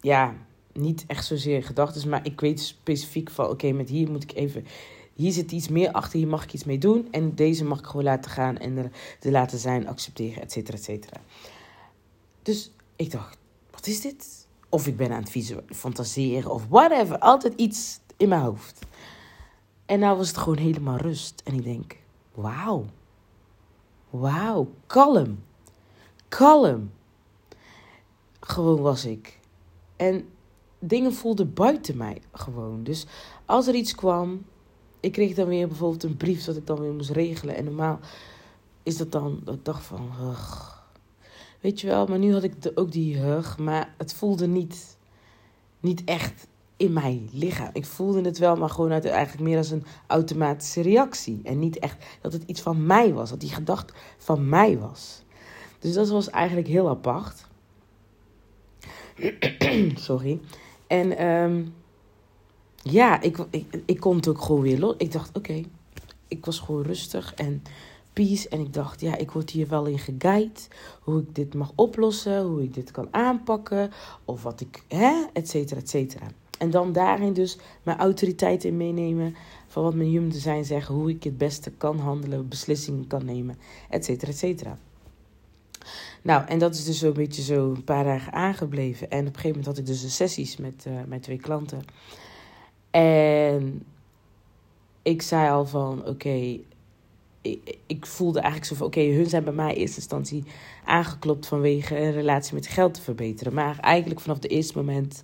ja, 0.01 0.35
niet 0.77 1.03
echt 1.07 1.25
zozeer 1.25 1.63
gedachten, 1.63 2.09
maar 2.09 2.25
ik 2.25 2.39
weet 2.39 2.59
specifiek 2.59 3.29
van: 3.29 3.49
oké, 3.49 3.71
met 3.71 3.89
hier 3.89 4.11
moet 4.11 4.23
ik 4.23 4.33
even. 4.33 4.65
Hier 5.13 5.31
zit 5.31 5.51
iets 5.51 5.67
meer 5.67 5.91
achter, 5.91 6.19
hier 6.19 6.27
mag 6.27 6.43
ik 6.43 6.53
iets 6.53 6.63
mee 6.63 6.77
doen. 6.77 7.07
En 7.11 7.35
deze 7.35 7.65
mag 7.65 7.79
ik 7.79 7.85
gewoon 7.85 8.03
laten 8.03 8.31
gaan 8.31 8.57
en 8.57 8.77
er, 8.77 8.91
er 9.21 9.31
laten 9.31 9.57
zijn, 9.59 9.87
accepteren, 9.87 10.41
et 10.41 10.51
cetera, 10.51 10.77
et 10.77 10.83
cetera. 10.83 11.21
Dus 12.41 12.71
ik 12.95 13.11
dacht: 13.11 13.37
wat 13.71 13.87
is 13.87 14.01
dit? 14.01 14.47
Of 14.69 14.87
ik 14.87 14.97
ben 14.97 15.11
aan 15.11 15.23
het 15.23 15.55
fantaseren 15.69 16.51
of 16.51 16.67
whatever. 16.67 17.17
Altijd 17.19 17.53
iets 17.55 17.99
in 18.17 18.29
mijn 18.29 18.41
hoofd. 18.41 18.85
En 19.85 19.99
nou 19.99 20.17
was 20.17 20.27
het 20.27 20.37
gewoon 20.37 20.57
helemaal 20.57 20.97
rust. 20.97 21.41
En 21.43 21.53
ik 21.53 21.63
denk, 21.63 21.97
wauw. 22.33 22.85
Wauw, 24.09 24.71
kalm. 24.87 25.43
Kalm. 26.27 26.91
Gewoon 28.39 28.81
was 28.81 29.05
ik. 29.05 29.39
En 29.95 30.27
dingen 30.79 31.13
voelden 31.13 31.53
buiten 31.53 31.97
mij 31.97 32.21
gewoon. 32.31 32.83
Dus 32.83 33.05
als 33.45 33.67
er 33.67 33.75
iets 33.75 33.95
kwam, 33.95 34.45
ik 34.99 35.11
kreeg 35.11 35.35
dan 35.35 35.47
weer 35.47 35.67
bijvoorbeeld 35.67 36.03
een 36.03 36.17
brief 36.17 36.43
dat 36.43 36.57
ik 36.57 36.67
dan 36.67 36.79
weer 36.79 36.93
moest 36.93 37.09
regelen. 37.09 37.55
En 37.55 37.63
normaal 37.63 37.99
is 38.83 38.97
dat 38.97 39.11
dan, 39.11 39.41
dat 39.43 39.65
dacht 39.65 39.85
van, 39.85 40.09
weet 41.61 41.81
je 41.81 41.87
wel, 41.87 42.05
maar 42.05 42.19
nu 42.19 42.33
had 42.33 42.43
ik 42.43 42.53
ook 42.75 42.91
die 42.91 43.17
hug, 43.17 43.57
maar 43.57 43.93
het 43.97 44.13
voelde 44.13 44.47
niet, 44.47 44.97
niet 45.79 46.03
echt 46.03 46.47
in 46.77 46.93
mijn 46.93 47.29
lichaam. 47.31 47.69
Ik 47.73 47.85
voelde 47.85 48.21
het 48.21 48.37
wel, 48.37 48.55
maar 48.55 48.69
gewoon 48.69 48.91
uit, 48.91 49.05
eigenlijk 49.05 49.43
meer 49.43 49.57
als 49.57 49.71
een 49.71 49.85
automatische 50.07 50.81
reactie. 50.81 51.41
En 51.43 51.59
niet 51.59 51.79
echt 51.79 52.05
dat 52.21 52.33
het 52.33 52.43
iets 52.45 52.61
van 52.61 52.85
mij 52.85 53.13
was, 53.13 53.29
dat 53.29 53.39
die 53.39 53.53
gedachte 53.53 53.93
van 54.17 54.49
mij 54.49 54.77
was. 54.77 55.21
Dus 55.79 55.93
dat 55.93 56.09
was 56.09 56.29
eigenlijk 56.29 56.67
heel 56.67 56.89
apart. 56.89 57.45
Sorry. 59.95 60.39
En 60.87 61.25
um, 61.25 61.73
ja, 62.81 63.21
ik, 63.21 63.37
ik, 63.49 63.81
ik 63.85 63.99
kon 63.99 64.15
het 64.15 64.27
ook 64.27 64.41
gewoon 64.41 64.61
weer 64.61 64.79
los. 64.79 64.95
Ik 64.97 65.11
dacht, 65.11 65.37
oké, 65.37 65.63
ik 66.27 66.45
was 66.45 66.59
gewoon 66.59 66.81
rustig 66.81 67.33
en 67.33 67.63
peace. 68.13 68.49
En 68.49 68.59
ik 68.59 68.73
dacht, 68.73 69.01
ja, 69.01 69.15
ik 69.17 69.31
word 69.31 69.49
hier 69.49 69.67
wel 69.67 69.85
in 69.85 69.99
geguid. 69.99 70.67
Hoe 71.01 71.21
ik 71.21 71.35
dit 71.35 71.53
mag 71.53 71.71
oplossen, 71.75 72.43
hoe 72.43 72.63
ik 72.63 72.73
dit 72.73 72.91
kan 72.91 73.07
aanpakken. 73.11 73.91
Of 74.25 74.43
wat 74.43 74.61
ik, 74.61 74.83
hè, 74.87 75.25
et 75.33 75.49
cetera, 75.49 75.79
et 75.79 75.89
cetera. 75.89 76.27
En 76.57 76.69
dan 76.69 76.91
daarin 76.91 77.33
dus 77.33 77.57
mijn 77.83 77.97
autoriteit 77.97 78.63
in 78.63 78.77
meenemen. 78.77 79.35
Van 79.67 79.83
wat 79.83 79.93
mijn 79.93 80.09
human 80.09 80.29
design 80.29 80.63
zeggen. 80.63 80.95
Hoe 80.95 81.09
ik 81.09 81.23
het 81.23 81.37
beste 81.37 81.71
kan 81.71 81.99
handelen. 81.99 82.47
Beslissingen 82.47 83.07
kan 83.07 83.25
nemen. 83.25 83.57
Et 83.89 84.05
cetera, 84.05 84.31
et 84.31 84.37
cetera. 84.37 84.77
Nou, 86.27 86.45
en 86.47 86.59
dat 86.59 86.75
is 86.75 86.83
dus 86.83 86.99
zo'n 86.99 87.13
beetje 87.13 87.41
zo 87.41 87.71
een 87.71 87.83
paar 87.83 88.03
dagen 88.03 88.33
aangebleven. 88.33 89.09
En 89.09 89.19
op 89.19 89.25
een 89.25 89.33
gegeven 89.33 89.49
moment 89.49 89.65
had 89.65 89.77
ik 89.77 89.85
dus 89.85 90.01
de 90.01 90.09
sessies 90.09 90.57
met 90.57 90.85
uh, 90.87 90.93
mijn 91.07 91.21
twee 91.21 91.37
klanten. 91.37 91.81
En 92.91 93.85
ik 95.01 95.21
zei 95.21 95.51
al 95.51 95.65
van, 95.65 96.05
oké, 96.05 96.59
ik, 97.41 97.77
ik, 97.85 98.05
voelde 98.05 98.39
eigenlijk 98.39 98.71
zo 98.71 98.75
van, 98.75 98.85
oké, 98.85 99.01
hun 99.01 99.29
zijn 99.29 99.43
bij 99.43 99.53
mij 99.53 99.73
in 99.73 99.79
eerste 99.79 99.99
instantie 99.99 100.43
aangeklopt 100.85 101.47
vanwege 101.47 101.99
een 101.99 102.11
relatie 102.11 102.53
met 102.53 102.67
geld 102.67 102.93
te 102.93 103.01
verbeteren. 103.01 103.53
Maar 103.53 103.79
eigenlijk 103.79 104.19
vanaf 104.19 104.37
het 104.37 104.51
eerste 104.51 104.77
moment 104.77 105.23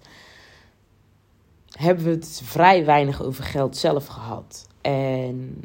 hebben 1.69 2.05
we 2.05 2.11
het 2.11 2.41
vrij 2.43 2.85
weinig 2.85 3.23
over 3.23 3.43
geld 3.43 3.77
zelf 3.77 4.05
gehad. 4.05 4.67
En 4.81 5.63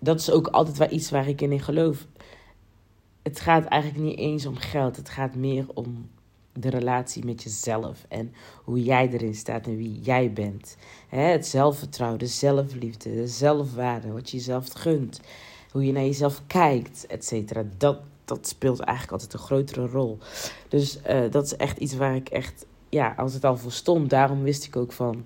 dat 0.00 0.20
is 0.20 0.30
ook 0.30 0.46
altijd 0.46 0.78
wel 0.78 0.92
iets 0.92 1.10
waar 1.10 1.28
ik 1.28 1.40
in, 1.40 1.52
in 1.52 1.60
geloof. 1.60 2.06
Het 3.22 3.40
gaat 3.40 3.64
eigenlijk 3.64 4.04
niet 4.04 4.18
eens 4.18 4.46
om 4.46 4.56
geld. 4.56 4.96
Het 4.96 5.08
gaat 5.08 5.34
meer 5.34 5.66
om 5.74 6.10
de 6.52 6.70
relatie 6.70 7.24
met 7.24 7.42
jezelf. 7.42 8.04
En 8.08 8.32
hoe 8.64 8.82
jij 8.82 9.08
erin 9.08 9.34
staat 9.34 9.66
en 9.66 9.76
wie 9.76 10.00
jij 10.00 10.32
bent. 10.32 10.76
het 11.08 11.46
zelfvertrouwen, 11.46 12.18
de 12.18 12.26
zelfliefde, 12.26 13.14
de 13.14 13.28
zelfwaarde. 13.28 14.12
Wat 14.12 14.30
je 14.30 14.36
jezelf 14.36 14.68
gunt. 14.72 15.20
Hoe 15.70 15.86
je 15.86 15.92
naar 15.92 16.02
jezelf 16.02 16.42
kijkt, 16.46 17.06
et 17.06 17.24
cetera. 17.24 17.64
Dat, 17.76 18.00
dat 18.24 18.48
speelt 18.48 18.80
eigenlijk 18.80 19.12
altijd 19.12 19.32
een 19.32 19.46
grotere 19.46 19.86
rol. 19.86 20.18
Dus 20.68 20.98
uh, 21.08 21.30
dat 21.30 21.44
is 21.44 21.56
echt 21.56 21.78
iets 21.78 21.94
waar 21.94 22.14
ik 22.14 22.28
echt... 22.28 22.66
Ja, 22.88 23.14
als 23.16 23.34
het 23.34 23.44
al 23.44 23.56
voor 23.56 23.72
stond. 23.72 24.10
Daarom 24.10 24.42
wist 24.42 24.64
ik 24.64 24.76
ook 24.76 24.92
van 24.92 25.24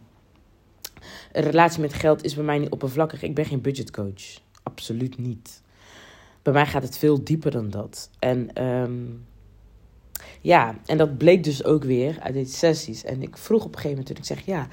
een 1.32 1.42
relatie 1.42 1.80
met 1.80 1.92
geld 1.92 2.24
is 2.24 2.34
bij 2.34 2.44
mij 2.44 2.58
niet 2.58 2.70
oppervlakkig. 2.70 3.22
Ik 3.22 3.34
ben 3.34 3.44
geen 3.44 3.60
budgetcoach. 3.60 4.40
Absoluut 4.62 5.18
niet. 5.18 5.62
Bij 6.46 6.54
mij 6.54 6.66
gaat 6.66 6.82
het 6.82 6.98
veel 6.98 7.24
dieper 7.24 7.50
dan 7.50 7.70
dat. 7.70 8.10
En 8.18 8.64
um, 8.64 9.26
ja, 10.40 10.78
en 10.84 10.98
dat 10.98 11.18
bleek 11.18 11.44
dus 11.44 11.64
ook 11.64 11.84
weer 11.84 12.20
uit 12.20 12.34
deze 12.34 12.52
sessies. 12.52 13.04
En 13.04 13.22
ik 13.22 13.36
vroeg 13.36 13.64
op 13.64 13.74
een 13.74 13.80
gegeven 13.80 13.90
moment, 13.90 14.06
toen 14.06 14.16
ik 14.16 14.24
zeg, 14.24 14.40
ja, 14.40 14.68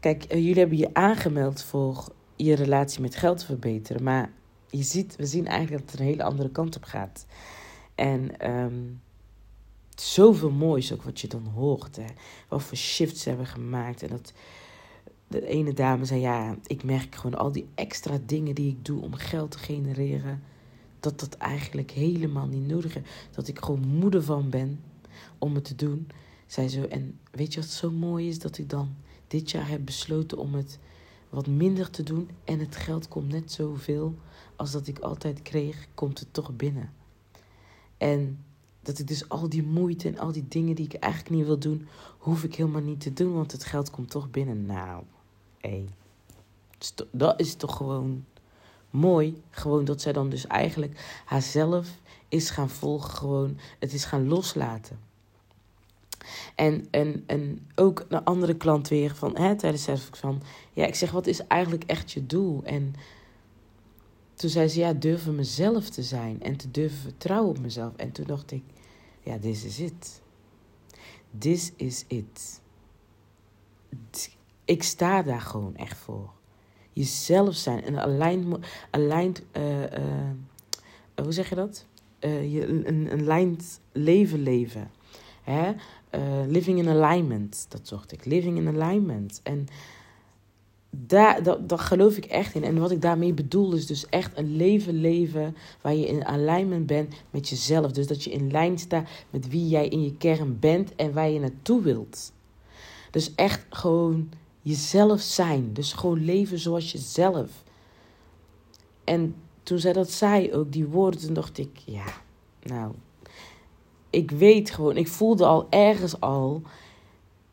kijk, 0.00 0.24
eh, 0.24 0.38
jullie 0.38 0.58
hebben 0.58 0.78
je 0.78 0.94
aangemeld 0.94 1.62
voor 1.62 2.12
je 2.36 2.54
relatie 2.54 3.00
met 3.00 3.16
geld 3.16 3.38
te 3.38 3.44
verbeteren. 3.44 4.02
Maar 4.02 4.32
je 4.70 4.82
ziet, 4.82 5.16
we 5.16 5.26
zien 5.26 5.46
eigenlijk 5.46 5.82
dat 5.82 5.90
het 5.90 6.00
een 6.00 6.06
hele 6.06 6.22
andere 6.22 6.50
kant 6.50 6.76
op 6.76 6.84
gaat. 6.84 7.26
En 7.94 8.50
um, 8.50 9.00
zoveel 9.94 10.50
moois 10.50 10.92
ook 10.92 11.02
wat 11.02 11.20
je 11.20 11.28
dan 11.28 11.46
hoort. 11.54 11.96
Hè. 11.96 12.06
Wat 12.48 12.62
voor 12.62 12.76
shifts 12.76 13.24
hebben 13.24 13.46
gemaakt. 13.46 14.02
En 14.02 14.08
dat, 14.08 14.32
de 15.28 15.46
ene 15.46 15.72
dame 15.72 16.04
zei: 16.04 16.20
Ja, 16.20 16.56
ik 16.66 16.84
merk 16.84 17.14
gewoon 17.14 17.38
al 17.38 17.52
die 17.52 17.68
extra 17.74 18.18
dingen 18.26 18.54
die 18.54 18.70
ik 18.70 18.84
doe 18.84 19.02
om 19.02 19.14
geld 19.14 19.50
te 19.50 19.58
genereren. 19.58 20.42
Dat 21.04 21.20
dat 21.20 21.34
eigenlijk 21.34 21.90
helemaal 21.90 22.46
niet 22.46 22.66
nodig 22.66 22.96
is. 22.96 23.02
Dat 23.30 23.48
ik 23.48 23.58
gewoon 23.58 23.86
moeder 23.88 24.22
van 24.22 24.50
ben 24.50 24.80
om 25.38 25.54
het 25.54 25.64
te 25.64 25.74
doen. 25.74 26.08
Zij 26.46 26.68
zo. 26.68 26.82
En 26.82 27.18
weet 27.30 27.54
je 27.54 27.60
wat 27.60 27.68
zo 27.68 27.90
mooi 27.90 28.28
is? 28.28 28.38
Dat 28.38 28.58
ik 28.58 28.68
dan 28.70 28.94
dit 29.26 29.50
jaar 29.50 29.68
heb 29.68 29.84
besloten 29.84 30.38
om 30.38 30.54
het 30.54 30.78
wat 31.28 31.46
minder 31.46 31.90
te 31.90 32.02
doen. 32.02 32.30
En 32.44 32.58
het 32.58 32.76
geld 32.76 33.08
komt 33.08 33.28
net 33.28 33.52
zoveel 33.52 34.14
als 34.56 34.70
dat 34.70 34.86
ik 34.86 34.98
altijd 34.98 35.42
kreeg, 35.42 35.86
komt 35.94 36.18
het 36.18 36.32
toch 36.32 36.56
binnen. 36.56 36.92
En 37.96 38.44
dat 38.82 38.98
ik 38.98 39.06
dus 39.06 39.28
al 39.28 39.48
die 39.48 39.62
moeite 39.62 40.08
en 40.08 40.18
al 40.18 40.32
die 40.32 40.48
dingen 40.48 40.74
die 40.74 40.84
ik 40.84 40.94
eigenlijk 40.94 41.34
niet 41.34 41.46
wil 41.46 41.58
doen, 41.58 41.88
hoef 42.18 42.44
ik 42.44 42.54
helemaal 42.54 42.82
niet 42.82 43.00
te 43.00 43.12
doen, 43.12 43.32
want 43.32 43.52
het 43.52 43.64
geld 43.64 43.90
komt 43.90 44.10
toch 44.10 44.30
binnen. 44.30 44.66
Nou, 44.66 45.04
hé. 45.60 45.84
Dat 47.10 47.40
is 47.40 47.54
toch 47.54 47.76
gewoon 47.76 48.24
mooi. 48.94 49.42
Gewoon 49.50 49.84
dat 49.84 50.00
zij 50.00 50.12
dan 50.12 50.28
dus 50.28 50.46
eigenlijk 50.46 51.22
haarzelf 51.24 51.88
is 52.28 52.50
gaan 52.50 52.70
volgen. 52.70 53.10
Gewoon 53.10 53.58
het 53.78 53.92
is 53.92 54.04
gaan 54.04 54.28
loslaten. 54.28 54.98
En, 56.54 56.86
en, 56.90 57.24
en 57.26 57.68
ook 57.74 58.04
een 58.08 58.24
andere 58.24 58.56
klant 58.56 58.88
weer 58.88 59.14
van, 59.14 59.36
hè, 59.36 59.56
tijdens 59.56 59.84
de 59.84 59.98
van... 60.12 60.42
Ja, 60.72 60.86
ik 60.86 60.94
zeg, 60.94 61.10
wat 61.10 61.26
is 61.26 61.46
eigenlijk 61.46 61.84
echt 61.84 62.12
je 62.12 62.26
doel? 62.26 62.62
En 62.64 62.94
toen 64.34 64.50
zei 64.50 64.68
ze, 64.68 64.78
ja, 64.78 64.92
durven 64.92 65.34
mezelf 65.34 65.88
te 65.88 66.02
zijn. 66.02 66.42
En 66.42 66.56
te 66.56 66.70
durven 66.70 66.98
vertrouwen 66.98 67.50
op 67.50 67.58
mezelf. 67.58 67.96
En 67.96 68.12
toen 68.12 68.26
dacht 68.26 68.52
ik, 68.52 68.62
ja, 69.22 69.38
this 69.38 69.64
is 69.64 69.78
it. 69.78 70.22
This 71.38 71.72
is 71.76 72.04
it 72.08 72.62
ik 74.64 74.82
sta 74.82 75.22
daar 75.22 75.40
gewoon 75.40 75.76
echt 75.76 75.98
voor. 75.98 76.32
Jezelf 76.94 77.54
zijn. 77.54 77.84
En 77.84 77.98
aligned, 77.98 78.66
aligned 78.90 79.42
uh, 79.56 79.80
uh, 79.80 79.88
hoe 81.22 81.32
zeg 81.32 81.48
je 81.48 81.54
dat? 81.54 81.86
Uh, 82.20 82.52
je, 82.52 82.66
een, 82.66 82.88
een 82.88 83.20
aligned 83.20 83.80
leven 83.92 84.42
leven. 84.42 84.90
Hè? 85.42 85.72
living 86.46 86.78
in 86.78 86.88
alignment, 86.88 87.66
dat 87.68 87.80
zocht 87.88 88.12
ik. 88.12 88.24
Living 88.24 88.58
in 88.58 88.68
alignment. 88.68 89.40
En 89.42 89.66
daar, 90.90 91.42
dat, 91.42 91.68
dat 91.68 91.80
geloof 91.80 92.16
ik 92.16 92.24
echt 92.24 92.54
in. 92.54 92.64
En 92.64 92.78
wat 92.78 92.90
ik 92.90 93.02
daarmee 93.02 93.32
bedoel 93.32 93.72
is 93.72 93.86
dus 93.86 94.08
echt 94.08 94.38
een 94.38 94.56
leven 94.56 94.94
leven 95.00 95.56
waar 95.80 95.94
je 95.94 96.06
in 96.06 96.24
alignment 96.24 96.86
bent 96.86 97.14
met 97.30 97.48
jezelf. 97.48 97.92
Dus 97.92 98.06
dat 98.06 98.24
je 98.24 98.30
in 98.30 98.50
lijn 98.50 98.78
staat 98.78 99.08
met 99.30 99.48
wie 99.48 99.68
jij 99.68 99.88
in 99.88 100.02
je 100.02 100.16
kern 100.16 100.58
bent 100.58 100.94
en 100.94 101.12
waar 101.12 101.28
je 101.28 101.40
naartoe 101.40 101.82
wilt. 101.82 102.32
Dus 103.10 103.34
echt 103.34 103.66
gewoon 103.70 104.28
jezelf 104.64 105.20
zijn. 105.20 105.72
Dus 105.72 105.92
gewoon 105.92 106.24
leven 106.24 106.58
zoals 106.58 106.92
jezelf. 106.92 107.50
En 109.04 109.34
toen 109.62 109.78
zij 109.78 109.92
dat 109.92 110.10
zei, 110.10 110.52
ook 110.52 110.72
die 110.72 110.86
woorden, 110.86 111.34
dacht 111.34 111.58
ik, 111.58 111.76
ja, 111.84 112.06
nou, 112.62 112.92
ik 114.10 114.30
weet 114.30 114.70
gewoon, 114.70 114.96
ik 114.96 115.08
voelde 115.08 115.46
al 115.46 115.66
ergens 115.70 116.20
al 116.20 116.62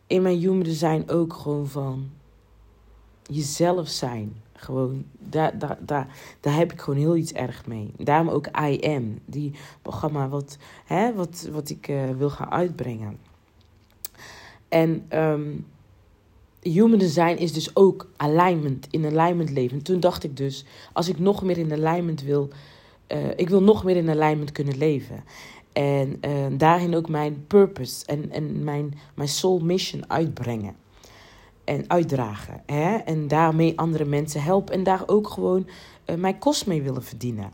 in 0.07 0.21
mijn 0.21 0.39
human 0.39 0.63
design 0.63 1.03
ook 1.07 1.33
gewoon 1.33 1.67
van 1.67 2.09
jezelf 3.23 3.87
zijn. 3.87 4.41
Gewoon, 4.53 5.05
daar, 5.19 5.59
daar, 5.59 5.77
daar, 5.79 6.07
daar 6.39 6.55
heb 6.55 6.71
ik 6.71 6.81
gewoon 6.81 6.99
heel 6.99 7.15
iets 7.15 7.33
erg 7.33 7.65
mee. 7.65 7.91
Daarom 7.97 8.29
ook 8.29 8.47
I 8.47 8.79
Am, 8.81 9.19
die 9.25 9.53
programma 9.81 10.27
wat, 10.27 10.57
hè, 10.85 11.13
wat, 11.13 11.49
wat 11.51 11.69
ik 11.69 11.87
uh, 11.87 12.09
wil 12.09 12.29
gaan 12.29 12.51
uitbrengen. 12.51 13.17
En 14.67 15.05
um, 15.09 15.65
human 16.61 16.99
design 16.99 17.35
is 17.37 17.53
dus 17.53 17.75
ook 17.75 18.09
alignment, 18.17 18.87
in 18.89 19.05
alignment 19.05 19.49
leven. 19.49 19.83
Toen 19.83 19.99
dacht 19.99 20.23
ik 20.23 20.37
dus, 20.37 20.65
als 20.93 21.09
ik 21.09 21.19
nog 21.19 21.43
meer 21.43 21.57
in 21.57 21.71
alignment 21.71 22.23
wil, 22.23 22.49
uh, 23.07 23.17
ik 23.35 23.49
wil 23.49 23.61
nog 23.61 23.83
meer 23.83 23.95
in 23.95 24.09
alignment 24.09 24.51
kunnen 24.51 24.77
leven. 24.77 25.23
En 25.73 26.17
uh, 26.25 26.45
daarin 26.57 26.95
ook 26.95 27.09
mijn 27.09 27.43
purpose 27.47 28.05
en, 28.05 28.31
en 28.31 28.63
mijn, 28.63 28.93
mijn 29.15 29.29
soul 29.29 29.59
mission 29.59 30.09
uitbrengen. 30.09 30.75
En 31.63 31.83
uitdragen. 31.87 32.63
Hè? 32.65 32.95
En 32.95 33.27
daarmee 33.27 33.77
andere 33.77 34.05
mensen 34.05 34.41
helpen. 34.43 34.73
En 34.73 34.83
daar 34.83 35.03
ook 35.05 35.27
gewoon 35.27 35.67
uh, 36.05 36.15
mijn 36.15 36.39
kost 36.39 36.67
mee 36.67 36.81
willen 36.81 37.03
verdienen. 37.03 37.51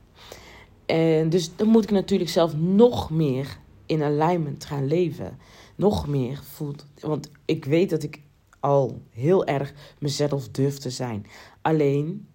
En 0.86 1.30
dus 1.30 1.56
dan 1.56 1.68
moet 1.68 1.84
ik 1.84 1.92
natuurlijk 1.92 2.30
zelf 2.30 2.56
nog 2.56 3.10
meer 3.10 3.58
in 3.86 4.04
alignment 4.04 4.66
gaan 4.66 4.88
leven. 4.88 5.38
Nog 5.76 6.08
meer 6.08 6.40
voelt. 6.44 6.86
Want 7.00 7.30
ik 7.46 7.66
weet 7.66 7.90
dat 7.90 8.04
ik 8.04 8.22
al 8.68 9.02
heel 9.10 9.46
erg 9.46 9.74
mezelf 10.00 10.50
durf 10.50 10.78
te 10.78 10.90
zijn. 10.90 11.26
Alleen 11.62 12.28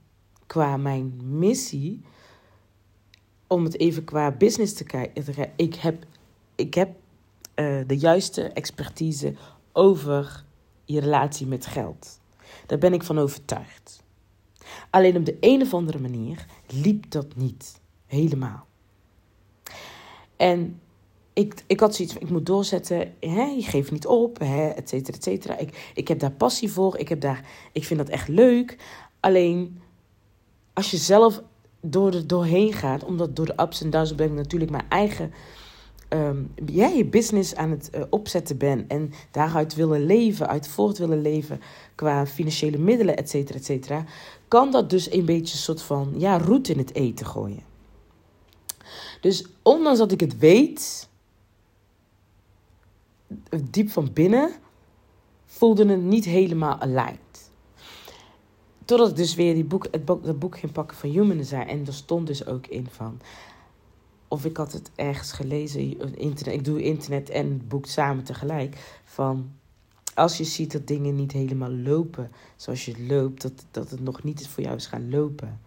qua 0.46 0.76
mijn 0.76 1.20
missie, 1.38 2.00
om 3.46 3.64
het 3.64 3.78
even 3.78 4.04
qua 4.04 4.30
business 4.30 4.72
te 4.74 4.84
kijken, 4.84 5.52
ik 5.56 5.74
heb, 5.74 6.04
ik 6.54 6.74
heb 6.74 6.88
uh, 7.54 7.80
de 7.86 7.98
juiste 7.98 8.42
expertise 8.42 9.34
over 9.72 10.44
je 10.84 11.00
relatie 11.00 11.46
met 11.46 11.66
geld. 11.66 12.20
Daar 12.66 12.78
ben 12.78 12.92
ik 12.92 13.02
van 13.02 13.18
overtuigd. 13.18 14.02
Alleen 14.90 15.16
op 15.16 15.24
de 15.24 15.36
een 15.40 15.62
of 15.62 15.74
andere 15.74 15.98
manier 15.98 16.46
liep 16.66 17.10
dat 17.10 17.36
niet 17.36 17.80
helemaal. 18.06 18.66
En 20.36 20.80
ik, 21.32 21.54
ik 21.66 21.80
had 21.80 21.94
zoiets 21.94 22.14
van, 22.14 22.22
ik 22.22 22.30
moet 22.30 22.46
doorzetten, 22.46 23.14
hè, 23.20 23.44
je 23.44 23.62
geeft 23.62 23.90
niet 23.90 24.06
op, 24.06 24.38
hè, 24.38 24.68
et 24.68 24.88
cetera, 24.88 25.16
et 25.16 25.22
cetera. 25.22 25.58
Ik, 25.58 25.90
ik 25.94 26.08
heb 26.08 26.18
daar 26.18 26.32
passie 26.32 26.72
voor, 26.72 26.98
ik, 26.98 27.08
heb 27.08 27.20
daar, 27.20 27.44
ik 27.72 27.84
vind 27.84 27.98
dat 28.00 28.08
echt 28.08 28.28
leuk. 28.28 28.78
Alleen, 29.20 29.80
als 30.72 30.90
je 30.90 30.96
zelf 30.96 31.42
door 31.80 32.26
doorheen 32.26 32.72
gaat, 32.72 33.04
omdat 33.04 33.36
door 33.36 33.46
de 33.46 33.62
ups 33.62 33.82
en 33.82 33.90
downs 33.90 34.14
ben 34.14 34.26
ik 34.26 34.32
natuurlijk 34.32 34.70
mijn 34.70 34.88
eigen... 34.88 35.32
Um, 36.08 36.52
jij 36.66 36.96
je 36.96 37.04
business 37.04 37.54
aan 37.54 37.70
het 37.70 37.90
uh, 37.94 38.02
opzetten 38.10 38.58
bent 38.58 38.90
en 38.90 39.12
daaruit 39.30 39.74
willen 39.74 40.04
leven, 40.04 40.48
uit 40.48 40.68
voort 40.68 40.98
willen 40.98 41.20
leven 41.20 41.60
qua 41.94 42.26
financiële 42.26 42.78
middelen, 42.78 43.16
et 43.16 43.30
cetera, 43.30 43.58
et 43.58 43.64
cetera, 43.64 44.04
kan 44.48 44.70
dat 44.70 44.90
dus 44.90 45.12
een 45.12 45.24
beetje 45.24 45.54
een 45.54 45.60
soort 45.60 45.82
van 45.82 46.14
ja, 46.16 46.38
roet 46.38 46.68
in 46.68 46.78
het 46.78 46.94
eten 46.94 47.26
gooien. 47.26 47.62
Dus 49.20 49.46
ondanks 49.62 49.98
dat 49.98 50.12
ik 50.12 50.20
het 50.20 50.38
weet, 50.38 51.08
diep 53.70 53.90
van 53.90 54.10
binnen 54.12 54.50
voelde 55.44 55.86
het 55.86 56.02
niet 56.02 56.24
helemaal 56.24 56.78
aligned. 56.78 57.50
Totdat 58.84 59.10
ik 59.10 59.16
dus 59.16 59.34
weer 59.34 59.54
die 59.54 59.64
boek, 59.64 59.86
het 59.90 60.04
boek, 60.04 60.24
dat 60.24 60.38
boek 60.38 60.58
ging 60.58 60.72
pakken 60.72 60.96
van 60.96 61.10
Human 61.10 61.36
Design. 61.36 61.68
En 61.68 61.86
er 61.86 61.94
stond 61.94 62.26
dus 62.26 62.46
ook 62.46 62.66
in 62.66 62.86
van... 62.90 63.20
Of 64.28 64.44
ik 64.44 64.56
had 64.56 64.72
het 64.72 64.90
ergens 64.94 65.32
gelezen, 65.32 66.16
internet, 66.18 66.54
ik 66.54 66.64
doe 66.64 66.82
internet 66.82 67.30
en 67.30 67.50
het 67.50 67.68
boek 67.68 67.86
samen 67.86 68.24
tegelijk. 68.24 69.00
Van 69.04 69.50
als 70.14 70.36
je 70.36 70.44
ziet 70.44 70.72
dat 70.72 70.86
dingen 70.86 71.14
niet 71.14 71.32
helemaal 71.32 71.70
lopen 71.70 72.30
zoals 72.56 72.84
je 72.84 73.06
loopt, 73.06 73.42
dat, 73.42 73.64
dat 73.70 73.90
het 73.90 74.00
nog 74.00 74.22
niet 74.22 74.48
voor 74.48 74.62
jou 74.62 74.76
is 74.76 74.86
gaan 74.86 75.10
lopen. 75.10 75.60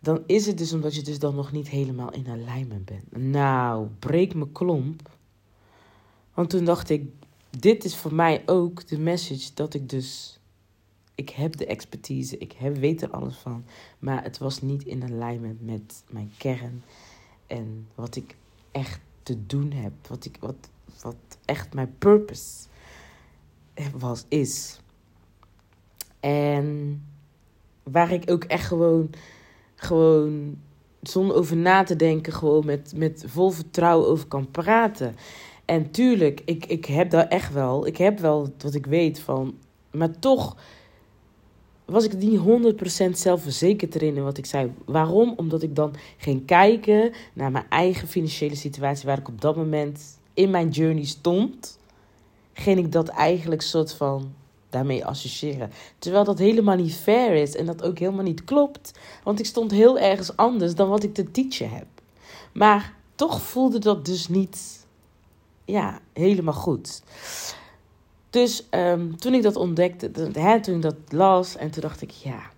Dan 0.00 0.22
is 0.26 0.46
het 0.46 0.58
dus 0.58 0.72
omdat 0.72 0.94
je 0.94 1.02
dus 1.02 1.18
dan 1.18 1.34
nog 1.34 1.52
niet 1.52 1.68
helemaal 1.68 2.12
in 2.12 2.28
alignment 2.28 2.84
bent. 2.84 3.16
Nou, 3.16 3.88
breek 3.98 4.34
me 4.34 4.48
klomp. 4.52 5.17
Want 6.38 6.50
toen 6.50 6.64
dacht 6.64 6.90
ik, 6.90 7.10
dit 7.50 7.84
is 7.84 7.96
voor 7.96 8.14
mij 8.14 8.42
ook 8.46 8.86
de 8.86 8.98
message 8.98 9.50
dat 9.54 9.74
ik 9.74 9.88
dus... 9.88 10.38
Ik 11.14 11.30
heb 11.30 11.56
de 11.56 11.66
expertise, 11.66 12.38
ik 12.38 12.52
heb, 12.52 12.76
weet 12.76 13.02
er 13.02 13.10
alles 13.10 13.36
van. 13.36 13.64
Maar 13.98 14.22
het 14.22 14.38
was 14.38 14.62
niet 14.62 14.84
in 14.84 15.02
alignment 15.02 15.60
met 15.60 16.04
mijn 16.10 16.32
kern. 16.36 16.82
En 17.46 17.88
wat 17.94 18.16
ik 18.16 18.36
echt 18.70 19.00
te 19.22 19.46
doen 19.46 19.72
heb. 19.72 19.92
Wat, 20.08 20.24
ik, 20.24 20.36
wat, 20.40 20.68
wat 21.02 21.16
echt 21.44 21.74
mijn 21.74 21.94
purpose 21.98 22.66
was, 23.92 24.24
is. 24.28 24.80
En 26.20 27.02
waar 27.82 28.12
ik 28.12 28.30
ook 28.30 28.44
echt 28.44 28.66
gewoon, 28.66 29.10
gewoon 29.74 30.58
zonder 31.02 31.36
over 31.36 31.56
na 31.56 31.82
te 31.82 31.96
denken, 31.96 32.32
gewoon 32.32 32.66
met, 32.66 32.92
met 32.96 33.24
vol 33.26 33.50
vertrouwen 33.50 34.08
over 34.08 34.26
kan 34.26 34.50
praten. 34.50 35.16
En 35.68 35.90
tuurlijk, 35.90 36.40
ik, 36.44 36.66
ik 36.66 36.84
heb 36.84 37.10
daar 37.10 37.26
echt 37.26 37.52
wel. 37.52 37.86
Ik 37.86 37.96
heb 37.96 38.18
wel 38.18 38.52
wat 38.58 38.74
ik 38.74 38.86
weet 38.86 39.20
van. 39.20 39.54
Maar 39.90 40.18
toch 40.18 40.56
was 41.84 42.04
ik 42.04 42.16
niet 42.16 42.40
100% 43.08 43.10
zelfverzekerd 43.10 43.94
erin 43.94 44.16
in 44.16 44.22
wat 44.22 44.38
ik 44.38 44.46
zei. 44.46 44.72
Waarom? 44.84 45.34
Omdat 45.36 45.62
ik 45.62 45.76
dan 45.76 45.94
ging 46.16 46.46
kijken 46.46 47.12
naar 47.32 47.50
mijn 47.50 47.66
eigen 47.68 48.08
financiële 48.08 48.54
situatie, 48.54 49.06
waar 49.06 49.18
ik 49.18 49.28
op 49.28 49.40
dat 49.40 49.56
moment 49.56 50.18
in 50.34 50.50
mijn 50.50 50.68
journey 50.68 51.04
stond. 51.04 51.78
Ging 52.52 52.78
ik 52.78 52.92
dat 52.92 53.08
eigenlijk 53.08 53.62
soort 53.62 53.92
van 53.92 54.32
daarmee 54.68 55.06
associëren. 55.06 55.70
Terwijl 55.98 56.24
dat 56.24 56.38
helemaal 56.38 56.76
niet 56.76 56.94
fair 56.94 57.34
is 57.34 57.56
en 57.56 57.66
dat 57.66 57.82
ook 57.82 57.98
helemaal 57.98 58.24
niet 58.24 58.44
klopt. 58.44 58.98
Want 59.24 59.38
ik 59.38 59.46
stond 59.46 59.70
heel 59.70 59.98
ergens 59.98 60.36
anders 60.36 60.74
dan 60.74 60.88
wat 60.88 61.02
ik 61.02 61.14
te 61.14 61.30
teachen 61.30 61.70
heb. 61.70 61.86
Maar 62.52 62.94
toch 63.14 63.42
voelde 63.42 63.78
dat 63.78 64.04
dus 64.04 64.28
niet 64.28 64.77
ja, 65.68 66.00
helemaal 66.12 66.54
goed. 66.54 67.02
Dus 68.30 68.66
um, 68.70 69.16
toen 69.16 69.34
ik 69.34 69.42
dat 69.42 69.56
ontdekte, 69.56 70.10
hè, 70.32 70.60
toen 70.60 70.74
ik 70.74 70.82
dat 70.82 70.96
las, 71.08 71.56
en 71.56 71.70
toen 71.70 71.82
dacht 71.82 72.02
ik, 72.02 72.10
ja, 72.10 72.50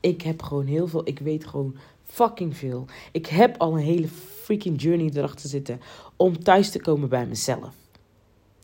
ik 0.00 0.22
heb 0.22 0.42
gewoon 0.42 0.66
heel 0.66 0.88
veel, 0.88 1.08
ik 1.08 1.18
weet 1.18 1.46
gewoon 1.46 1.76
fucking 2.04 2.56
veel. 2.56 2.84
Ik 3.12 3.26
heb 3.26 3.56
al 3.58 3.72
een 3.72 3.84
hele 3.84 4.08
freaking 4.42 4.82
journey 4.82 5.10
erachter 5.14 5.48
zitten 5.48 5.80
om 6.16 6.42
thuis 6.42 6.70
te 6.70 6.80
komen 6.80 7.08
bij 7.08 7.26
mezelf. 7.26 7.74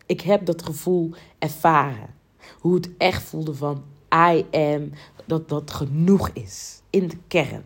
Ik 0.06 0.20
heb 0.20 0.46
dat 0.46 0.62
gevoel 0.62 1.10
ervaren. 1.38 2.14
Hoe 2.58 2.74
het 2.74 2.90
echt 2.98 3.22
voelde 3.22 3.54
van 3.54 3.82
I 4.14 4.44
am, 4.50 4.90
dat 5.24 5.48
dat 5.48 5.70
genoeg 5.70 6.30
is 6.32 6.80
in 6.90 7.08
de 7.08 7.18
kern. 7.28 7.64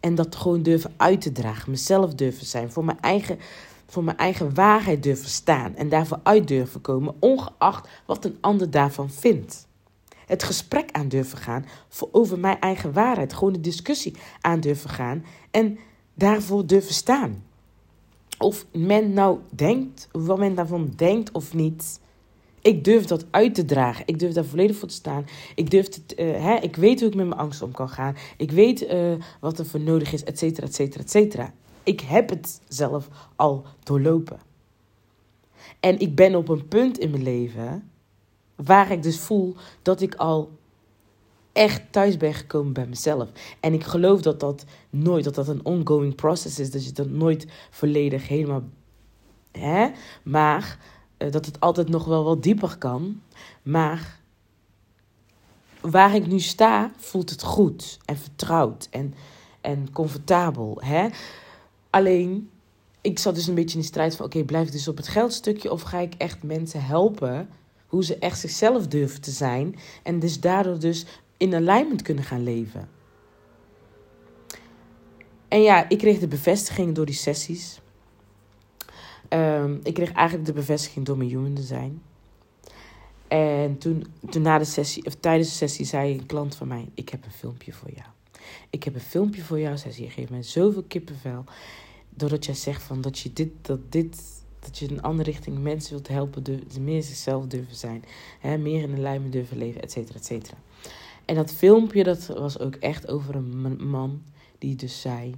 En 0.00 0.14
dat 0.14 0.36
gewoon 0.36 0.62
durven 0.62 0.94
uit 0.96 1.20
te 1.20 1.32
dragen, 1.32 1.70
mezelf 1.70 2.14
durven 2.14 2.46
zijn, 2.46 2.72
voor 2.72 2.84
mijn 2.84 3.00
eigen 3.00 3.38
voor 3.90 4.04
mijn 4.04 4.16
eigen 4.16 4.54
waarheid 4.54 5.02
durven 5.02 5.28
staan 5.28 5.76
en 5.76 5.88
daarvoor 5.88 6.20
uit 6.22 6.48
durven 6.48 6.80
komen, 6.80 7.14
ongeacht 7.18 7.88
wat 8.06 8.24
een 8.24 8.38
ander 8.40 8.70
daarvan 8.70 9.10
vindt. 9.10 9.66
Het 10.26 10.42
gesprek 10.42 10.90
aan 10.92 11.08
durven 11.08 11.38
gaan 11.38 11.66
voor 11.88 12.08
over 12.12 12.38
mijn 12.38 12.60
eigen 12.60 12.92
waarheid, 12.92 13.32
gewoon 13.32 13.52
de 13.52 13.60
discussie 13.60 14.14
aan 14.40 14.60
durven 14.60 14.90
gaan 14.90 15.24
en 15.50 15.78
daarvoor 16.14 16.66
durven 16.66 16.94
staan. 16.94 17.44
Of 18.38 18.66
men 18.72 19.12
nou 19.12 19.38
denkt, 19.50 20.08
wat 20.12 20.38
men 20.38 20.54
daarvan 20.54 20.92
denkt 20.96 21.32
of 21.32 21.54
niet. 21.54 22.00
Ik 22.60 22.84
durf 22.84 23.04
dat 23.04 23.24
uit 23.30 23.54
te 23.54 23.64
dragen. 23.64 24.02
Ik 24.06 24.18
durf 24.18 24.32
daar 24.32 24.44
volledig 24.44 24.76
voor 24.76 24.88
te 24.88 24.94
staan. 24.94 25.26
Ik, 25.54 25.70
durf 25.70 25.86
het, 25.86 26.14
uh, 26.16 26.44
hè, 26.44 26.54
ik 26.54 26.76
weet 26.76 27.00
hoe 27.00 27.08
ik 27.08 27.14
met 27.14 27.26
mijn 27.26 27.40
angst 27.40 27.62
om 27.62 27.72
kan 27.72 27.88
gaan. 27.88 28.16
Ik 28.36 28.50
weet 28.50 28.82
uh, 28.82 29.12
wat 29.40 29.58
er 29.58 29.66
voor 29.66 29.80
nodig 29.80 30.12
is, 30.12 30.24
et 30.24 30.38
cetera, 30.38 30.66
et 30.66 30.74
cetera, 30.74 31.02
et 31.02 31.10
cetera. 31.10 31.52
Ik 31.88 32.00
heb 32.00 32.28
het 32.28 32.60
zelf 32.68 33.08
al 33.36 33.64
doorlopen. 33.82 34.40
En 35.80 35.98
ik 35.98 36.14
ben 36.14 36.34
op 36.34 36.48
een 36.48 36.68
punt 36.68 36.98
in 36.98 37.10
mijn 37.10 37.22
leven 37.22 37.90
waar 38.56 38.90
ik 38.90 39.02
dus 39.02 39.18
voel 39.18 39.56
dat 39.82 40.00
ik 40.00 40.14
al 40.14 40.50
echt 41.52 41.82
thuis 41.92 42.16
ben 42.16 42.34
gekomen 42.34 42.72
bij 42.72 42.86
mezelf. 42.86 43.28
En 43.60 43.72
ik 43.72 43.84
geloof 43.84 44.20
dat 44.20 44.40
dat 44.40 44.64
nooit, 44.90 45.24
dat 45.24 45.34
dat 45.34 45.48
een 45.48 45.64
ongoing 45.64 46.14
process 46.14 46.58
is. 46.58 46.70
Dat 46.70 46.84
je 46.84 46.92
dat 46.92 47.08
nooit 47.08 47.46
volledig 47.70 48.28
helemaal. 48.28 48.62
Hè? 49.52 49.90
Maar 50.22 50.78
uh, 51.18 51.30
dat 51.30 51.46
het 51.46 51.60
altijd 51.60 51.88
nog 51.88 52.04
wel 52.04 52.24
wat 52.24 52.42
dieper 52.42 52.78
kan. 52.78 53.22
Maar 53.62 54.20
waar 55.80 56.14
ik 56.14 56.26
nu 56.26 56.40
sta, 56.40 56.90
voelt 56.96 57.30
het 57.30 57.42
goed 57.42 57.98
en 58.04 58.16
vertrouwd 58.16 58.88
en, 58.90 59.14
en 59.60 59.92
comfortabel. 59.92 60.80
Hè? 60.84 61.08
Alleen, 61.90 62.50
ik 63.00 63.18
zat 63.18 63.34
dus 63.34 63.46
een 63.46 63.54
beetje 63.54 63.74
in 63.74 63.80
de 63.80 63.86
strijd 63.86 64.16
van: 64.16 64.26
oké, 64.26 64.44
blijf 64.44 64.70
dus 64.70 64.88
op 64.88 64.96
het 64.96 65.08
geldstukje 65.08 65.70
of 65.70 65.82
ga 65.82 65.98
ik 65.98 66.14
echt 66.14 66.42
mensen 66.42 66.84
helpen 66.84 67.48
hoe 67.86 68.04
ze 68.04 68.18
echt 68.18 68.38
zichzelf 68.38 68.86
durven 68.86 69.20
te 69.20 69.30
zijn 69.30 69.76
en 70.02 70.18
dus 70.18 70.40
daardoor 70.40 70.78
dus 70.78 71.06
in 71.36 71.54
alignment 71.54 72.02
kunnen 72.02 72.24
gaan 72.24 72.42
leven? 72.42 72.88
En 75.48 75.62
ja, 75.62 75.88
ik 75.88 75.98
kreeg 75.98 76.18
de 76.18 76.28
bevestiging 76.28 76.94
door 76.94 77.06
die 77.06 77.14
sessies. 77.14 77.80
Ehm, 79.28 79.76
ik 79.82 79.94
kreeg 79.94 80.12
eigenlijk 80.12 80.46
de 80.46 80.52
bevestiging 80.52 81.06
door 81.06 81.16
mijn 81.16 81.30
human 81.30 81.54
design. 81.54 82.02
En 83.28 83.78
toen, 83.78 84.06
toen 84.30 84.42
na 84.42 84.58
de 84.58 84.64
sessie, 84.64 85.06
of 85.06 85.14
tijdens 85.14 85.48
de 85.48 85.54
sessie, 85.54 85.84
zei 85.84 86.12
een 86.12 86.26
klant 86.26 86.56
van 86.56 86.68
mij: 86.68 86.88
Ik 86.94 87.08
heb 87.08 87.24
een 87.24 87.30
filmpje 87.30 87.72
voor 87.72 87.90
jou. 87.94 88.08
Ik 88.70 88.84
heb 88.84 88.94
een 88.94 89.00
filmpje 89.00 89.42
voor 89.42 89.60
jou. 89.60 89.76
Zei 89.76 89.92
ze: 89.92 90.02
Je 90.02 90.10
geeft 90.10 90.30
mij 90.30 90.42
zoveel 90.42 90.82
kippenvel. 90.82 91.44
Doordat 92.10 92.44
jij 92.44 92.54
zegt 92.54 92.82
van 92.82 93.00
dat 93.00 93.18
je 93.18 93.32
dit, 93.32 93.50
dat 93.62 93.92
dit, 93.92 94.22
dat 94.58 94.78
je 94.78 94.86
in 94.86 94.92
een 94.92 95.02
andere 95.02 95.30
richting 95.30 95.58
mensen 95.58 95.92
wilt 95.92 96.08
helpen, 96.08 96.44
de, 96.44 96.60
meer 96.80 97.02
zichzelf 97.02 97.46
durven 97.46 97.76
zijn. 97.76 98.04
Hè, 98.40 98.58
meer 98.58 98.82
in 98.82 98.94
de 98.94 99.00
lijmen 99.00 99.30
durven 99.30 99.58
leven, 99.58 99.82
et 99.82 99.92
cetera, 99.92 100.18
et 100.18 100.24
cetera. 100.24 100.56
En 101.24 101.34
dat 101.34 101.52
filmpje, 101.52 102.04
dat 102.04 102.26
was 102.26 102.58
ook 102.58 102.74
echt 102.74 103.08
over 103.08 103.34
een 103.34 103.86
man 103.88 104.22
die 104.58 104.76
dus 104.76 105.00
zei, 105.00 105.34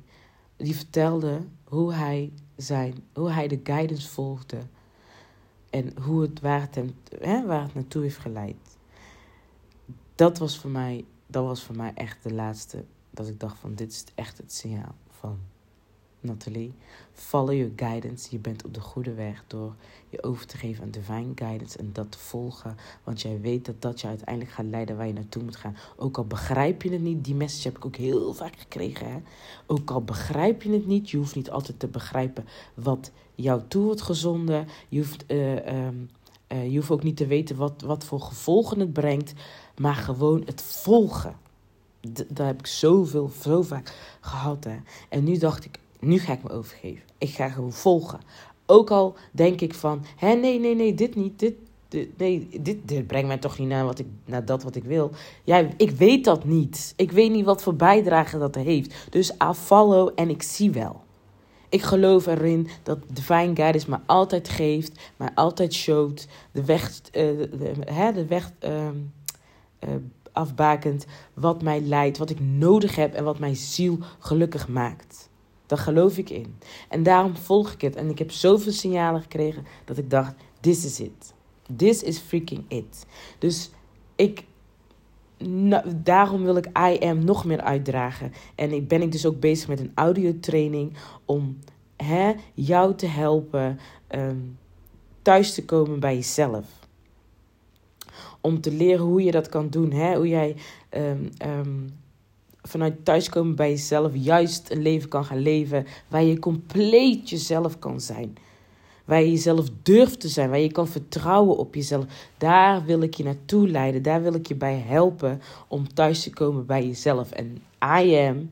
die 0.57 0.77
vertelde 0.77 1.41
hoe 1.65 1.93
hij 1.93 2.33
zijn, 2.57 2.95
hoe 3.13 3.31
hij 3.31 3.49
de 3.49 3.61
guidance 3.63 4.09
volgde 4.09 4.59
en 5.71 5.93
hoe 6.03 6.23
het, 6.23 6.41
waar, 6.41 6.61
het 6.61 6.93
hè, 7.21 7.47
waar 7.47 7.63
het 7.63 7.75
naartoe 7.75 8.03
heeft 8.03 8.19
geleid. 8.19 8.79
Dat 10.15 10.39
was 10.39 10.59
voor 10.59 10.71
mij, 10.71 11.05
dat 11.27 11.45
was 11.45 11.63
voor 11.63 11.77
mij 11.77 11.93
echt 11.95 12.23
de 12.23 12.33
laatste, 12.33 12.85
dat 13.21 13.29
ik 13.29 13.41
dacht 13.41 13.59
van 13.59 13.75
dit 13.75 13.93
is 13.93 14.05
echt 14.15 14.39
het 14.39 14.53
signaal 14.53 14.95
van 15.09 15.39
Nathalie. 16.21 16.75
Follow 17.13 17.55
your 17.55 17.73
guidance. 17.77 18.29
Je 18.31 18.39
bent 18.39 18.65
op 18.65 18.75
de 18.75 18.81
goede 18.81 19.15
weg 19.15 19.45
door 19.47 19.75
je 20.09 20.23
over 20.23 20.47
te 20.47 20.57
geven 20.57 20.85
aan 20.85 20.91
divine 20.91 21.33
guidance 21.35 21.79
en 21.79 21.91
dat 21.93 22.13
te 22.13 22.19
volgen. 22.19 22.77
Want 23.05 23.21
jij 23.21 23.41
weet 23.41 23.65
dat 23.65 23.83
dat 23.83 24.01
je 24.01 24.07
uiteindelijk 24.07 24.51
gaat 24.51 24.67
leiden 24.67 24.97
waar 24.97 25.07
je 25.07 25.13
naartoe 25.13 25.43
moet 25.43 25.57
gaan. 25.57 25.77
Ook 25.97 26.17
al 26.17 26.25
begrijp 26.25 26.83
je 26.83 26.91
het 26.91 27.03
niet, 27.03 27.25
die 27.25 27.35
message 27.35 27.69
heb 27.69 27.77
ik 27.77 27.85
ook 27.85 27.97
heel 27.97 28.35
vaak 28.35 28.59
gekregen. 28.59 29.11
Hè? 29.11 29.19
Ook 29.67 29.91
al 29.91 30.03
begrijp 30.03 30.63
je 30.63 30.73
het 30.73 30.87
niet, 30.87 31.11
je 31.11 31.17
hoeft 31.17 31.35
niet 31.35 31.51
altijd 31.51 31.79
te 31.79 31.89
begrijpen 31.89 32.45
wat 32.75 33.11
jou 33.35 33.63
toe 33.69 33.85
wordt 33.85 34.03
gezonden. 34.03 34.67
Je 34.89 34.99
hoeft, 34.99 35.25
uh, 35.27 35.89
je 36.49 36.77
hoeft 36.77 36.91
ook 36.91 37.03
niet 37.03 37.17
te 37.17 37.27
weten 37.27 37.57
wat, 37.57 37.83
wat 37.83 38.05
voor 38.05 38.21
gevolgen 38.21 38.81
het 38.81 38.93
brengt, 38.93 39.33
maar 39.77 39.95
gewoon 39.95 40.43
het 40.45 40.63
volgen. 40.63 41.37
Daar 42.29 42.47
heb 42.47 42.59
ik 42.59 42.67
zoveel, 42.67 43.31
zo 43.43 43.63
vaak 43.63 43.95
gehad. 44.21 44.65
Hè? 44.65 44.77
En 45.09 45.25
nu 45.25 45.39
dacht 45.39 45.65
ik, 45.65 45.79
nu 46.01 46.19
ga 46.19 46.33
ik 46.33 46.43
me 46.43 46.51
overgeven. 46.51 47.03
Ik 47.19 47.29
ga 47.29 47.49
gewoon 47.49 47.73
volgen. 47.73 48.21
Ook 48.67 48.91
al 48.91 49.17
denk 49.33 49.61
ik 49.61 49.75
van, 49.75 50.05
hé, 50.17 50.35
nee, 50.35 50.61
nee, 50.61 50.75
nee, 50.75 50.95
dit 50.95 51.15
niet, 51.15 51.39
dit, 51.39 51.55
nee, 52.17 52.49
dit, 52.61 53.07
brengt 53.07 53.27
mij 53.27 53.39
toch 53.39 53.59
niet 53.59 53.69
naar, 53.69 53.85
wat 53.85 53.99
ik, 53.99 54.07
naar 54.25 54.45
dat 54.45 54.63
wat 54.63 54.77
ik 54.77 54.85
wil. 54.85 55.11
Ja, 55.45 55.69
ik 55.77 55.91
weet 55.91 56.25
dat 56.25 56.45
niet. 56.45 56.93
Ik 56.97 57.13
weet 57.13 57.31
niet 57.31 57.45
wat 57.45 57.63
voor 57.63 57.75
bijdrage 57.75 58.39
dat 58.39 58.55
heeft. 58.55 58.95
Dus 59.11 59.31
I 59.31 60.11
en 60.15 60.31
ik 60.31 60.43
zie 60.43 60.71
wel. 60.71 61.03
Ik 61.69 61.83
geloof 61.83 62.27
erin 62.27 62.69
dat 62.83 62.99
Divine 63.13 63.57
Guidance 63.57 63.91
me 63.91 63.99
altijd 64.07 64.49
geeft, 64.49 65.13
mij 65.17 65.31
altijd 65.35 65.75
showt, 65.75 66.27
de 66.53 66.65
weg, 66.65 67.01
de, 67.01 67.73
hè, 67.85 68.13
de 68.13 68.27
weg 68.27 68.53
uh, 68.65 68.71
uh, 69.81 69.91
afbakend, 70.33 71.07
wat 71.35 71.63
mij 71.63 71.81
leidt, 71.81 72.19
wat 72.19 72.31
ik 72.31 72.41
nodig 72.41 72.97
heb 72.97 73.15
en 73.15 73.25
wat 73.25 73.39
mijn 73.39 73.57
ziel 73.57 73.99
gelukkig 74.19 74.69
maakt. 74.69 75.29
Daar 75.67 75.79
geloof 75.79 76.19
ik 76.19 76.31
in. 76.31 76.59
En 76.89 77.03
daarom 77.03 77.37
volg 77.37 77.73
ik 77.73 77.81
het. 77.81 77.97
En 77.97 78.11
ik 78.11 78.19
heb 78.19 78.31
zoveel 78.31 78.73
signalen 78.73 79.21
gekregen 79.21 79.67
dat 79.85 79.99
ik 79.99 80.11
dacht: 80.11 80.35
this 80.61 80.85
is 80.85 81.01
it. 81.01 81.35
This 81.77 82.03
is 82.03 82.19
freaking 82.19 82.65
it. 82.69 83.07
Dus 83.39 83.71
ik. 84.17 84.45
daarom 85.97 86.43
wil 86.43 86.57
ik 86.57 86.67
I 86.67 86.99
am 86.99 87.25
nog 87.25 87.45
meer 87.45 87.61
uitdragen. 87.61 88.33
En 88.55 88.73
ik 88.73 88.89
ben 88.89 89.03
ik 89.03 89.13
dus 89.13 89.27
ook 89.27 89.41
bezig 89.41 89.69
met 89.69 89.81
een 89.81 89.93
audiotraining 89.95 90.97
om 91.25 91.59
hè, 91.97 92.33
jou 92.55 92.95
te 92.95 93.07
helpen 93.07 93.79
um, 94.09 94.59
thuis 95.23 95.55
te 95.55 95.65
komen 95.65 96.01
bij 96.01 96.15
jezelf. 96.15 96.80
Om 98.41 98.61
te 98.61 98.73
leren 98.73 99.05
hoe 99.05 99.23
je 99.23 99.31
dat 99.31 99.49
kan 99.49 99.69
doen. 99.69 99.93
Hè? 99.93 100.17
Hoe 100.17 100.29
jij 100.29 100.57
um, 100.91 101.29
um, 101.47 101.99
vanuit 102.63 103.05
thuiskomen 103.05 103.55
bij 103.57 103.71
jezelf 103.71 104.13
juist 104.15 104.71
een 104.71 104.83
leven 104.83 105.09
kan 105.09 105.25
gaan 105.25 105.39
leven 105.39 105.87
waar 106.09 106.23
je 106.23 106.39
compleet 106.39 107.31
jezelf 107.31 107.79
kan 107.79 108.01
zijn. 108.01 108.37
Waar 109.05 109.21
je 109.21 109.31
jezelf 109.31 109.67
durft 109.83 110.21
te 110.21 110.29
zijn, 110.29 110.51
waar 110.51 110.59
je 110.59 110.73
kan 110.73 110.89
vertrouwen 110.89 111.57
op 111.57 111.75
jezelf. 111.75 112.05
Daar 112.39 112.85
wil 112.85 113.01
ik 113.01 113.15
je 113.15 113.25
naartoe 113.25 113.69
leiden. 113.69 114.03
Daar 114.03 114.23
wil 114.23 114.35
ik 114.35 114.49
je 114.49 114.55
bij 114.55 114.79
helpen 114.87 115.41
om 115.69 115.95
thuis 115.95 116.23
te 116.23 116.31
komen 116.31 116.67
bij 116.67 116.87
jezelf. 116.87 117.31
En 117.31 117.63
I 118.01 118.15
am 118.15 118.51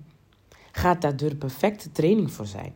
gaat 0.73 1.03
daar 1.03 1.17
de 1.17 1.37
perfecte 1.37 1.93
training 1.93 2.33
voor 2.33 2.47
zijn. 2.47 2.73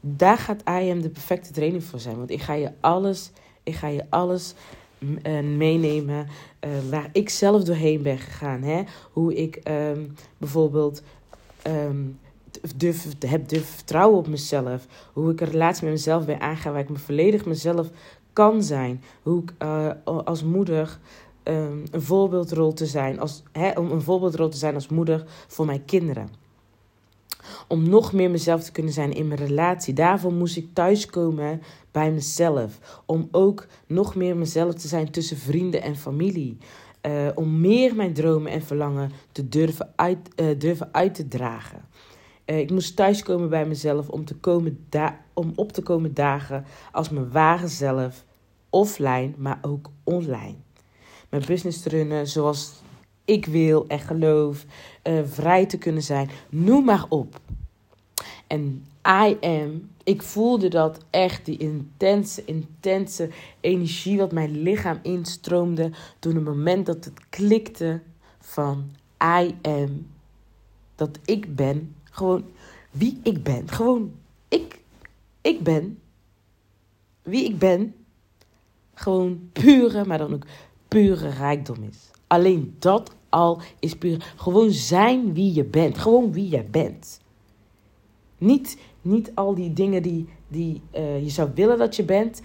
Daar 0.00 0.38
gaat 0.38 0.60
I 0.60 0.90
am 0.90 1.02
de 1.02 1.08
perfecte 1.08 1.52
training 1.52 1.84
voor 1.84 2.00
zijn. 2.00 2.16
Want 2.16 2.30
ik 2.30 2.42
ga 2.42 2.52
je 2.52 2.72
alles, 2.80 3.30
ik 3.62 3.74
ga 3.74 3.88
je 3.88 4.04
alles 4.08 4.54
uh, 4.98 5.40
meenemen 5.40 6.26
uh, 6.64 6.70
waar 6.90 7.08
ik 7.12 7.28
zelf 7.28 7.62
doorheen 7.62 8.02
ben 8.02 8.18
gegaan. 8.18 8.62
Hè? 8.62 8.82
Hoe 9.12 9.34
ik 9.34 9.60
um, 9.70 10.14
bijvoorbeeld 10.38 11.02
um, 11.66 12.18
durf, 12.76 13.06
heb 13.26 13.48
durf 13.48 13.68
vertrouwen 13.68 14.18
op 14.18 14.28
mezelf. 14.28 14.86
Hoe 15.12 15.32
ik 15.32 15.40
een 15.40 15.50
relatie 15.50 15.84
met 15.84 15.92
mezelf 15.92 16.24
ben 16.26 16.40
aangaan 16.40 16.72
waar 16.72 16.82
ik 16.82 16.88
me 16.88 16.98
volledig 16.98 17.44
mezelf 17.44 17.88
kan 18.32 18.62
zijn. 18.62 19.02
Hoe 19.22 19.42
ik 19.42 19.52
uh, 19.62 19.90
als 20.04 20.44
moeder 20.44 20.98
um, 21.44 21.84
een 21.90 22.02
voorbeeldrol 22.02 22.72
te 22.72 22.86
zijn. 22.86 23.20
Als, 23.20 23.42
hè, 23.52 23.70
om 23.70 23.90
een 23.90 24.02
voorbeeldrol 24.02 24.48
te 24.48 24.56
zijn 24.56 24.74
als 24.74 24.88
moeder 24.88 25.24
voor 25.46 25.66
mijn 25.66 25.84
kinderen. 25.84 26.28
Om 27.68 27.88
nog 27.88 28.12
meer 28.12 28.30
mezelf 28.30 28.62
te 28.62 28.72
kunnen 28.72 28.92
zijn 28.92 29.12
in 29.12 29.28
mijn 29.28 29.40
relatie. 29.40 29.94
Daarvoor 29.94 30.32
moest 30.32 30.56
ik 30.56 30.68
thuiskomen 30.72 31.62
bij 31.90 32.12
mezelf. 32.12 33.02
Om 33.06 33.28
ook 33.30 33.66
nog 33.86 34.14
meer 34.14 34.36
mezelf 34.36 34.74
te 34.74 34.88
zijn 34.88 35.10
tussen 35.10 35.36
vrienden 35.36 35.82
en 35.82 35.96
familie. 35.96 36.58
Uh, 37.02 37.28
om 37.34 37.60
meer 37.60 37.94
mijn 37.94 38.12
dromen 38.12 38.52
en 38.52 38.62
verlangen 38.62 39.10
te 39.32 39.48
durven 39.48 39.92
uit, 39.96 40.18
uh, 40.36 40.58
durven 40.58 40.88
uit 40.92 41.14
te 41.14 41.28
dragen. 41.28 41.84
Uh, 42.46 42.58
ik 42.58 42.70
moest 42.70 42.96
thuiskomen 42.96 43.48
bij 43.48 43.66
mezelf 43.66 44.08
om, 44.08 44.24
te 44.24 44.34
komen 44.34 44.86
om 45.34 45.52
op 45.54 45.72
te 45.72 45.82
komen 45.82 46.14
dagen 46.14 46.64
als 46.92 47.08
mijn 47.08 47.30
ware 47.30 47.68
zelf. 47.68 48.24
Offline, 48.70 49.32
maar 49.36 49.58
ook 49.62 49.90
online. 50.04 50.56
Mijn 51.28 51.44
business 51.46 51.80
te 51.80 51.88
runnen 51.88 52.26
zoals 52.26 52.82
ik 53.28 53.46
wil 53.46 53.86
en 53.86 54.00
geloof. 54.00 54.64
vrij 55.24 55.66
te 55.66 55.78
kunnen 55.78 56.02
zijn. 56.02 56.30
Noem 56.48 56.84
maar 56.84 57.04
op. 57.08 57.40
En 58.46 58.84
I 59.06 59.36
am, 59.40 59.90
ik 60.04 60.22
voelde 60.22 60.68
dat 60.68 60.98
echt, 61.10 61.44
die 61.44 61.56
intense, 61.56 62.44
intense 62.44 63.30
energie 63.60 64.18
wat 64.18 64.32
mijn 64.32 64.62
lichaam 64.62 64.98
instroomde. 65.02 65.90
Toen 66.18 66.34
het 66.34 66.44
moment 66.44 66.86
dat 66.86 67.04
het 67.04 67.28
klikte 67.28 68.00
van 68.40 68.90
I 69.22 69.54
am. 69.62 70.06
Dat 70.94 71.18
ik 71.24 71.54
ben, 71.54 71.94
gewoon 72.04 72.44
wie 72.90 73.20
ik 73.22 73.42
ben. 73.42 73.68
Gewoon 73.68 74.12
ik, 74.48 74.80
ik 75.40 75.62
ben 75.62 75.98
wie 77.22 77.44
ik 77.44 77.58
ben. 77.58 77.94
Gewoon 78.94 79.50
pure, 79.52 80.04
maar 80.04 80.18
dan 80.18 80.34
ook 80.34 80.44
pure 80.88 81.28
rijkdom 81.28 81.82
is. 81.82 82.10
Alleen 82.26 82.76
dat 82.78 83.14
al 83.28 83.60
is 83.78 83.96
puur. 83.96 84.32
Gewoon 84.36 84.70
zijn 84.70 85.34
wie 85.34 85.54
je 85.54 85.64
bent. 85.64 85.98
Gewoon 85.98 86.32
wie 86.32 86.48
jij 86.48 86.66
bent. 86.70 87.20
Niet, 88.38 88.78
niet 89.02 89.30
al 89.34 89.54
die 89.54 89.72
dingen 89.72 90.02
die, 90.02 90.28
die 90.48 90.82
uh, 90.94 91.22
je 91.22 91.30
zou 91.30 91.50
willen 91.54 91.78
dat 91.78 91.96
je 91.96 92.04
bent. 92.04 92.40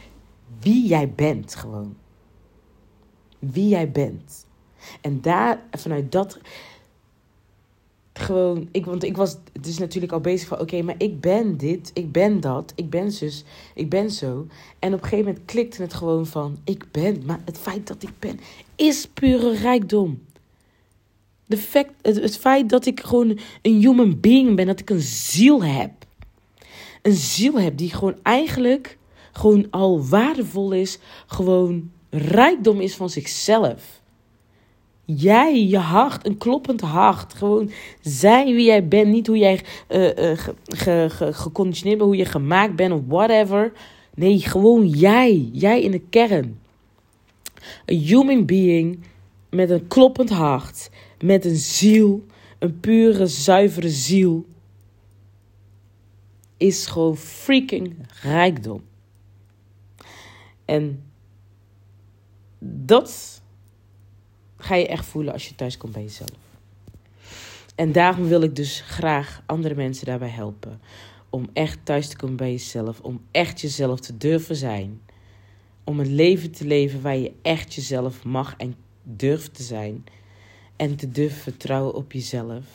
Wie 0.59 0.87
jij 0.87 1.13
bent 1.13 1.55
gewoon. 1.55 1.95
Wie 3.39 3.67
jij 3.67 3.91
bent. 3.91 4.45
En 5.01 5.21
daar, 5.21 5.63
vanuit 5.71 6.11
dat. 6.11 6.39
Gewoon, 8.13 8.67
ik, 8.71 8.85
want 8.85 9.03
ik 9.03 9.17
was 9.17 9.37
dus 9.61 9.77
natuurlijk 9.77 10.13
al 10.13 10.19
bezig 10.19 10.47
van: 10.47 10.59
oké, 10.59 10.81
maar 10.81 10.95
ik 10.97 11.21
ben 11.21 11.57
dit, 11.57 11.91
ik 11.93 12.11
ben 12.11 12.39
dat, 12.39 12.73
ik 12.75 12.89
ben 12.89 13.11
zus, 13.11 13.43
ik 13.75 13.89
ben 13.89 14.11
zo. 14.11 14.47
En 14.79 14.93
op 14.93 15.01
een 15.01 15.07
gegeven 15.07 15.25
moment 15.25 15.45
klikte 15.45 15.81
het 15.81 15.93
gewoon 15.93 16.25
van: 16.25 16.57
ik 16.63 16.85
ben, 16.91 17.21
maar 17.25 17.41
het 17.45 17.57
feit 17.57 17.87
dat 17.87 18.03
ik 18.03 18.19
ben, 18.19 18.39
is 18.75 19.07
pure 19.07 19.55
rijkdom. 19.55 20.21
Het, 22.01 22.37
feit 22.37 22.69
dat 22.69 22.85
ik 22.85 22.99
gewoon 22.99 23.39
een 23.61 23.79
human 23.79 24.19
being 24.19 24.55
ben, 24.55 24.65
dat 24.65 24.79
ik 24.79 24.89
een 24.89 25.01
ziel 25.01 25.63
heb. 25.63 25.91
Een 27.01 27.15
ziel 27.15 27.59
heb 27.59 27.77
die 27.77 27.89
gewoon 27.89 28.15
eigenlijk 28.23 28.97
gewoon 29.31 29.67
al 29.69 30.05
waardevol 30.05 30.71
is, 30.71 30.99
gewoon 31.27 31.91
rijkdom 32.09 32.79
is 32.79 32.95
van 32.95 33.09
zichzelf. 33.09 34.01
Jij, 35.05 35.65
je 35.65 35.77
hart, 35.77 36.25
een 36.25 36.37
kloppend 36.37 36.81
hart. 36.81 37.33
Gewoon 37.33 37.71
zijn 38.01 38.45
wie 38.45 38.65
jij 38.65 38.87
bent. 38.87 39.07
Niet 39.07 39.27
hoe 39.27 39.37
jij 39.37 39.61
uh, 39.89 40.31
uh, 40.87 41.09
geconditioneerd 41.31 41.97
bent, 41.97 42.09
hoe 42.09 42.19
je 42.19 42.25
gemaakt 42.25 42.75
bent 42.75 42.93
of 42.93 42.99
whatever. 43.07 43.71
Nee, 44.15 44.39
gewoon 44.39 44.87
jij. 44.87 45.49
Jij 45.51 45.81
in 45.81 45.91
de 45.91 46.01
kern. 46.09 46.59
Een 47.85 47.97
human 47.97 48.45
being 48.45 48.99
met 49.49 49.69
een 49.69 49.87
kloppend 49.87 50.29
hart 50.29 50.89
met 51.23 51.45
een 51.45 51.55
ziel, 51.55 52.25
een 52.59 52.79
pure, 52.79 53.27
zuivere 53.27 53.89
ziel. 53.89 54.45
is 56.57 56.85
gewoon 56.85 57.17
freaking 57.17 57.95
rijkdom. 58.21 58.83
En 60.65 61.03
dat 62.59 63.41
ga 64.57 64.75
je 64.75 64.87
echt 64.87 65.05
voelen 65.05 65.33
als 65.33 65.47
je 65.47 65.55
thuis 65.55 65.77
komt 65.77 65.93
bij 65.93 66.01
jezelf. 66.01 66.29
En 67.75 67.91
daarom 67.91 68.27
wil 68.27 68.41
ik 68.41 68.55
dus 68.55 68.81
graag 68.81 69.43
andere 69.45 69.75
mensen 69.75 70.05
daarbij 70.05 70.29
helpen. 70.29 70.79
Om 71.29 71.49
echt 71.53 71.79
thuis 71.83 72.07
te 72.07 72.15
komen 72.15 72.35
bij 72.35 72.51
jezelf. 72.51 72.99
Om 72.99 73.21
echt 73.31 73.61
jezelf 73.61 73.99
te 73.99 74.17
durven 74.17 74.55
zijn. 74.55 75.01
Om 75.83 75.99
een 75.99 76.15
leven 76.15 76.51
te 76.51 76.65
leven 76.65 77.01
waar 77.01 77.17
je 77.17 77.33
echt 77.41 77.73
jezelf 77.73 78.23
mag 78.23 78.55
en 78.57 78.75
durft 79.03 79.53
te 79.53 79.63
zijn. 79.63 80.03
En 80.83 80.95
te 80.95 81.11
durven 81.11 81.41
vertrouwen 81.41 81.93
op 81.93 82.11
jezelf. 82.11 82.65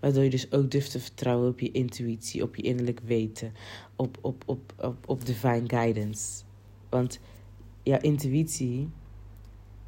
Waardoor 0.00 0.22
je 0.22 0.30
dus 0.30 0.52
ook 0.52 0.70
durft 0.70 0.90
te 0.90 1.00
vertrouwen 1.00 1.48
op 1.48 1.60
je 1.60 1.70
intuïtie, 1.70 2.42
op 2.42 2.56
je 2.56 2.62
innerlijk 2.62 3.00
weten, 3.04 3.52
op, 3.96 4.18
op, 4.20 4.42
op, 4.46 4.74
op, 4.78 5.08
op 5.08 5.26
divine 5.26 5.68
guidance. 5.68 6.42
Want 6.88 7.20
jouw 7.82 8.00
intuïtie 8.00 8.88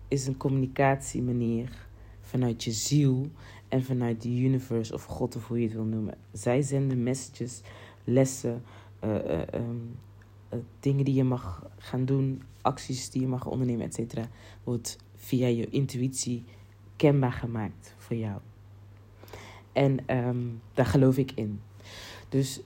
is 0.08 0.26
een 0.26 0.36
communicatiemanier 0.36 1.86
vanuit 2.20 2.64
je 2.64 2.72
ziel 2.72 3.30
en 3.68 3.84
vanuit 3.84 4.22
de 4.22 4.40
universe 4.40 4.94
of 4.94 5.04
God 5.04 5.36
of 5.36 5.46
hoe 5.46 5.58
je 5.58 5.64
het 5.64 5.74
wil 5.74 5.84
noemen. 5.84 6.18
Zij 6.32 6.62
zenden 6.62 7.02
messages, 7.02 7.60
lessen, 8.04 8.62
uh, 9.04 9.14
uh, 9.14 10.58
dingen 10.80 11.04
die 11.04 11.14
je 11.14 11.24
mag 11.24 11.70
gaan 11.78 12.04
doen, 12.04 12.42
acties 12.62 13.10
die 13.10 13.20
je 13.20 13.28
mag 13.28 13.46
ondernemen, 13.46 13.86
et 13.86 13.94
cetera. 13.94 14.28
Wordt 14.64 14.96
via 15.14 15.46
je 15.46 15.68
intuïtie 15.68 16.44
kenbaar 16.98 17.32
gemaakt 17.32 17.94
voor 17.96 18.16
jou. 18.16 18.38
En 19.72 19.98
um, 20.16 20.60
daar 20.74 20.86
geloof 20.86 21.16
ik 21.16 21.32
in. 21.34 21.60
Dus 22.28 22.60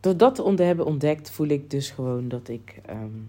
door 0.00 0.16
dat 0.16 0.34
te 0.34 0.62
hebben 0.62 0.86
ontdekt, 0.86 1.30
voel 1.30 1.46
ik 1.46 1.70
dus 1.70 1.90
gewoon 1.90 2.28
dat 2.28 2.48
ik, 2.48 2.80
um, 2.90 3.28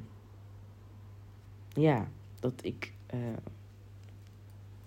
ja, 1.73 2.07
dat 2.39 2.53
ik 2.62 2.93
uh, 3.13 3.19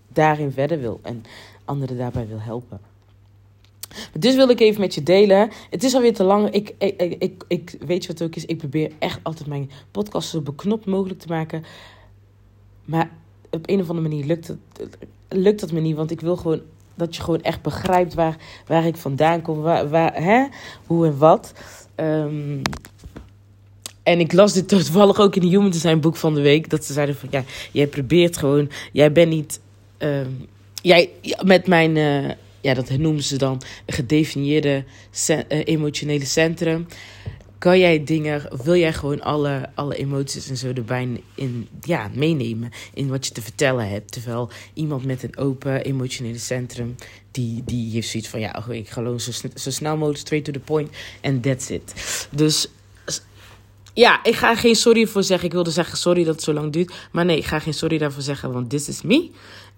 daarin 0.09 0.53
verder 0.53 0.81
wil 0.81 1.01
en 1.03 1.25
anderen 1.65 1.97
daarbij 1.97 2.27
wil 2.27 2.41
helpen. 2.41 2.81
Dus 4.19 4.35
wil 4.35 4.49
ik 4.49 4.61
even 4.61 4.81
met 4.81 4.95
je 4.95 5.03
delen. 5.03 5.51
Het 5.71 5.85
is 5.85 5.95
alweer 5.95 6.15
te 6.15 6.25
lang. 6.25 6.51
Ik, 6.51 6.75
ik, 6.79 7.01
ik, 7.01 7.45
ik, 7.49 7.77
weet 7.81 8.03
je 8.03 8.09
wat 8.09 8.19
het 8.19 8.29
ook 8.29 8.37
is? 8.37 8.45
Ik 8.45 8.59
probeer 8.59 8.93
echt 8.99 9.21
altijd 9.23 9.49
mijn 9.49 9.71
podcast 9.91 10.29
zo 10.29 10.41
beknopt 10.41 10.87
mogelijk 10.87 11.21
te 11.21 11.29
maken. 11.29 11.65
Maar 12.85 13.11
op 13.51 13.69
een 13.69 13.81
of 13.81 13.89
andere 13.89 14.09
manier 14.09 14.27
lukt 14.27 14.49
het, 14.49 14.59
lukt 15.29 15.61
dat 15.61 15.73
me 15.73 15.81
niet. 15.81 15.97
Want 15.97 16.11
ik 16.11 16.21
wil 16.21 16.37
gewoon 16.37 16.61
dat 16.95 17.17
je 17.17 17.23
gewoon 17.23 17.43
echt 17.43 17.63
begrijpt 17.63 18.15
waar, 18.15 18.37
waar 18.67 18.87
ik 18.87 18.97
vandaan 18.97 19.43
kom. 19.43 19.61
Waar, 19.61 19.89
waar, 19.89 20.23
hè? 20.23 20.47
Hoe 20.87 21.07
en 21.07 21.19
wat. 21.19 21.53
Um, 21.97 22.63
en 24.03 24.21
ik 24.21 24.33
las 24.33 24.53
dit 24.53 24.69
toevallig 24.69 25.21
ook 25.21 25.37
in 25.37 25.41
de 25.41 25.49
Human 25.49 25.71
Design 25.71 25.99
boek 25.99 26.17
van 26.17 26.35
de 26.35 26.41
week. 26.41 26.71
Dat 26.71 26.85
ze 26.85 26.93
zeiden 26.93 27.17
van 27.17 27.29
ja, 27.33 27.45
jij 27.73 27.87
probeert 27.87 28.37
gewoon. 28.37 28.71
Jij 28.93 29.13
bent 29.13 29.31
niet. 29.31 29.61
Um, 29.99 30.47
jij 30.83 31.11
met 31.45 31.67
mijn. 31.67 31.97
Uh, 31.97 32.31
ja, 32.63 32.75
dat 32.75 32.91
noemen 32.91 33.23
ze 33.23 33.37
dan 33.37 33.63
gedefinieerde 33.87 34.85
uh, 35.31 35.39
emotionele 35.49 36.25
centrum 36.25 36.87
kan 37.61 37.79
jij 37.79 38.05
dingen, 38.05 38.49
wil 38.63 38.77
jij 38.77 38.93
gewoon 38.93 39.21
alle, 39.21 39.71
alle 39.75 39.97
emoties 39.97 40.49
en 40.49 40.57
zo 40.57 40.73
erbij 40.73 41.23
in, 41.35 41.69
ja, 41.81 42.11
meenemen 42.15 42.71
in 42.95 43.09
wat 43.09 43.27
je 43.27 43.33
te 43.33 43.43
vertellen 43.43 43.89
hebt. 43.89 44.13
Terwijl 44.13 44.51
iemand 44.75 45.05
met 45.05 45.23
een 45.23 45.37
open 45.37 45.85
emotionele 45.85 46.39
centrum, 46.39 46.95
die, 47.31 47.63
die 47.65 47.93
heeft 47.93 48.09
zoiets 48.09 48.29
van, 48.29 48.41
ja, 48.41 48.67
ik 48.69 48.89
ga 48.89 48.93
gewoon 48.93 49.21
zo, 49.21 49.31
zo 49.55 49.71
snel 49.71 49.97
mogelijk 49.97 50.19
straight 50.19 50.47
to 50.47 50.53
the 50.53 50.65
point 50.65 50.91
en 51.21 51.41
that's 51.41 51.69
it. 51.69 51.95
Dus 52.31 52.69
ja, 53.95 54.25
ik 54.25 54.35
ga 54.35 54.57
geen 54.57 54.77
sorry 54.77 55.07
voor 55.07 55.23
zeggen. 55.23 55.47
Ik 55.47 55.53
wilde 55.53 55.71
zeggen 55.71 55.99
sorry 55.99 56.25
dat 56.25 56.35
het 56.35 56.45
zo 56.45 56.53
lang 56.53 56.73
duurt. 56.73 56.95
Maar 57.13 57.25
nee, 57.25 57.37
ik 57.37 57.47
ga 57.47 57.59
geen 57.59 57.75
sorry 57.75 57.99
daarvoor 57.99 58.23
zeggen, 58.23 58.53
want 58.53 58.71
this 58.71 58.89
is 58.89 59.03
me. 59.03 59.31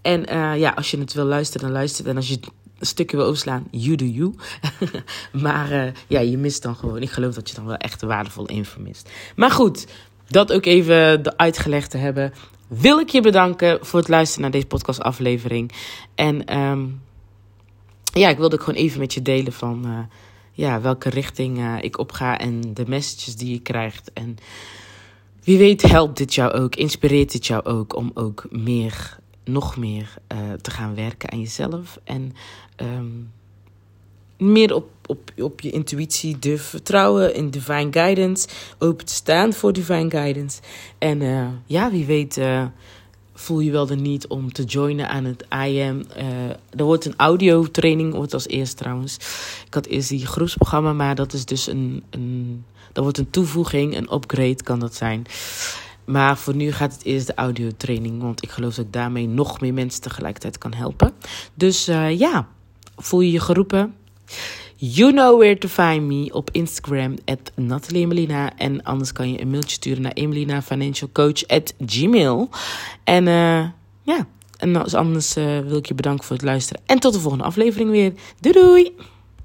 En 0.02 0.32
uh, 0.32 0.58
ja, 0.58 0.70
als 0.70 0.90
je 0.90 0.98
het 0.98 1.12
wil 1.12 1.24
luisteren, 1.24 1.66
dan 1.66 1.76
luister. 1.76 2.08
En 2.08 2.16
als 2.16 2.28
je 2.28 2.40
een 2.82 2.88
stukje 2.88 3.16
wil 3.16 3.26
overslaan, 3.26 3.66
you 3.70 3.96
do 3.96 4.04
you. 4.04 4.34
maar 5.44 5.72
uh, 5.72 5.92
ja, 6.06 6.20
je 6.20 6.38
mist 6.38 6.62
dan 6.62 6.76
gewoon. 6.76 7.02
Ik 7.02 7.10
geloof 7.10 7.34
dat 7.34 7.48
je 7.48 7.54
dan 7.54 7.66
wel 7.66 7.76
echt 7.76 8.02
waardevol 8.02 8.46
info 8.46 8.80
mist. 8.80 9.10
Maar 9.36 9.50
goed, 9.50 9.86
dat 10.28 10.52
ook 10.52 10.64
even 10.64 11.36
uitgelegd 11.38 11.90
te 11.90 11.96
hebben. 11.96 12.32
Wil 12.68 12.98
ik 12.98 13.08
je 13.08 13.20
bedanken 13.20 13.78
voor 13.86 13.98
het 13.98 14.08
luisteren 14.08 14.42
naar 14.42 14.50
deze 14.50 14.66
podcastaflevering. 14.66 15.72
En 16.14 16.58
um, 16.58 17.00
ja, 18.12 18.28
ik 18.28 18.36
wilde 18.36 18.56
ook 18.56 18.62
gewoon 18.62 18.80
even 18.80 19.00
met 19.00 19.14
je 19.14 19.22
delen 19.22 19.52
van 19.52 19.86
uh, 19.86 19.98
ja, 20.52 20.80
welke 20.80 21.08
richting 21.08 21.58
uh, 21.58 21.76
ik 21.80 21.98
opga 21.98 22.38
en 22.38 22.74
de 22.74 22.84
messages 22.86 23.36
die 23.36 23.52
je 23.52 23.60
krijgt. 23.60 24.12
En 24.12 24.36
wie 25.44 25.58
weet 25.58 25.82
helpt 25.82 26.16
dit 26.18 26.34
jou 26.34 26.52
ook, 26.52 26.76
inspireert 26.76 27.32
dit 27.32 27.46
jou 27.46 27.64
ook 27.64 27.96
om 27.96 28.10
ook 28.14 28.46
meer 28.50 29.20
nog 29.44 29.76
meer 29.76 30.14
te 30.60 30.70
gaan 30.70 30.94
werken 30.94 31.30
aan 31.30 31.40
jezelf. 31.40 31.98
En 32.04 32.32
um, 32.82 33.30
meer 34.42 34.74
op, 34.74 34.88
op, 35.06 35.32
op 35.36 35.60
je 35.60 35.70
intuïtie 35.70 36.38
durven 36.38 36.68
vertrouwen 36.68 37.34
in 37.34 37.50
divine 37.50 37.88
guidance. 37.90 38.48
Open 38.78 39.06
te 39.06 39.14
staan 39.14 39.52
voor 39.52 39.72
divine 39.72 40.10
guidance. 40.10 40.60
En 40.98 41.20
uh, 41.20 41.46
ja, 41.66 41.90
wie 41.90 42.04
weet. 42.04 42.36
Uh, 42.36 42.64
voel 43.34 43.60
je 43.60 43.70
wel 43.70 43.86
de 43.86 43.96
niet 43.96 44.26
om 44.26 44.52
te 44.52 44.64
joinen 44.64 45.08
aan 45.08 45.24
het 45.24 45.44
IM. 45.50 46.04
Uh, 46.16 46.48
er 46.76 46.84
wordt 46.84 47.04
een 47.04 47.14
audiotraining, 47.16 48.14
wordt 48.14 48.34
als 48.34 48.48
eerst 48.48 48.76
trouwens. 48.76 49.16
Ik 49.66 49.74
had 49.74 49.86
eerst 49.86 50.08
die 50.08 50.26
groepsprogramma, 50.26 50.92
maar 50.92 51.14
dat 51.14 51.32
is 51.32 51.44
dus 51.44 51.66
een, 51.66 52.02
een... 52.10 52.64
Wordt 52.92 53.18
een 53.18 53.30
toevoeging, 53.30 53.96
een 53.96 54.14
upgrade 54.14 54.62
kan 54.62 54.78
dat 54.78 54.94
zijn. 54.94 55.26
Maar 56.04 56.38
voor 56.38 56.54
nu 56.54 56.72
gaat 56.72 56.92
het 56.92 57.04
eerst 57.04 57.26
de 57.26 57.34
audiotraining. 57.34 58.22
Want 58.22 58.42
ik 58.42 58.50
geloof 58.50 58.74
dat 58.74 58.84
ik 58.84 58.92
daarmee 58.92 59.28
nog 59.28 59.60
meer 59.60 59.74
mensen 59.74 60.02
tegelijkertijd 60.02 60.58
kan 60.58 60.74
helpen. 60.74 61.12
Dus 61.54 61.84
ja, 61.84 62.48
voel 62.96 63.20
je 63.20 63.32
je 63.32 63.40
geroepen? 63.40 63.94
You 64.76 65.12
know 65.12 65.38
where 65.38 65.58
to 65.58 65.68
find 65.68 66.02
me 66.02 66.32
op 66.32 66.50
Instagram, 66.50 67.14
at 67.24 67.52
Nathalie 67.54 68.02
Emelina. 68.02 68.56
En 68.56 68.82
anders 68.82 69.12
kan 69.12 69.32
je 69.32 69.40
een 69.40 69.50
mailtje 69.50 69.70
sturen 69.70 70.02
naar 70.02 70.12
emelinafinancialcoach 70.12 71.46
at 71.46 71.74
gmail. 71.86 72.48
En 73.04 73.26
uh, 73.26 73.66
ja, 74.02 74.26
en 74.56 74.92
anders 74.94 75.36
uh, 75.36 75.58
wil 75.58 75.76
ik 75.76 75.86
je 75.86 75.94
bedanken 75.94 76.24
voor 76.24 76.36
het 76.36 76.44
luisteren. 76.44 76.82
En 76.86 76.98
tot 76.98 77.12
de 77.12 77.20
volgende 77.20 77.44
aflevering 77.44 77.90
weer. 77.90 78.12
Doei 78.40 78.54
doei! 78.54 78.94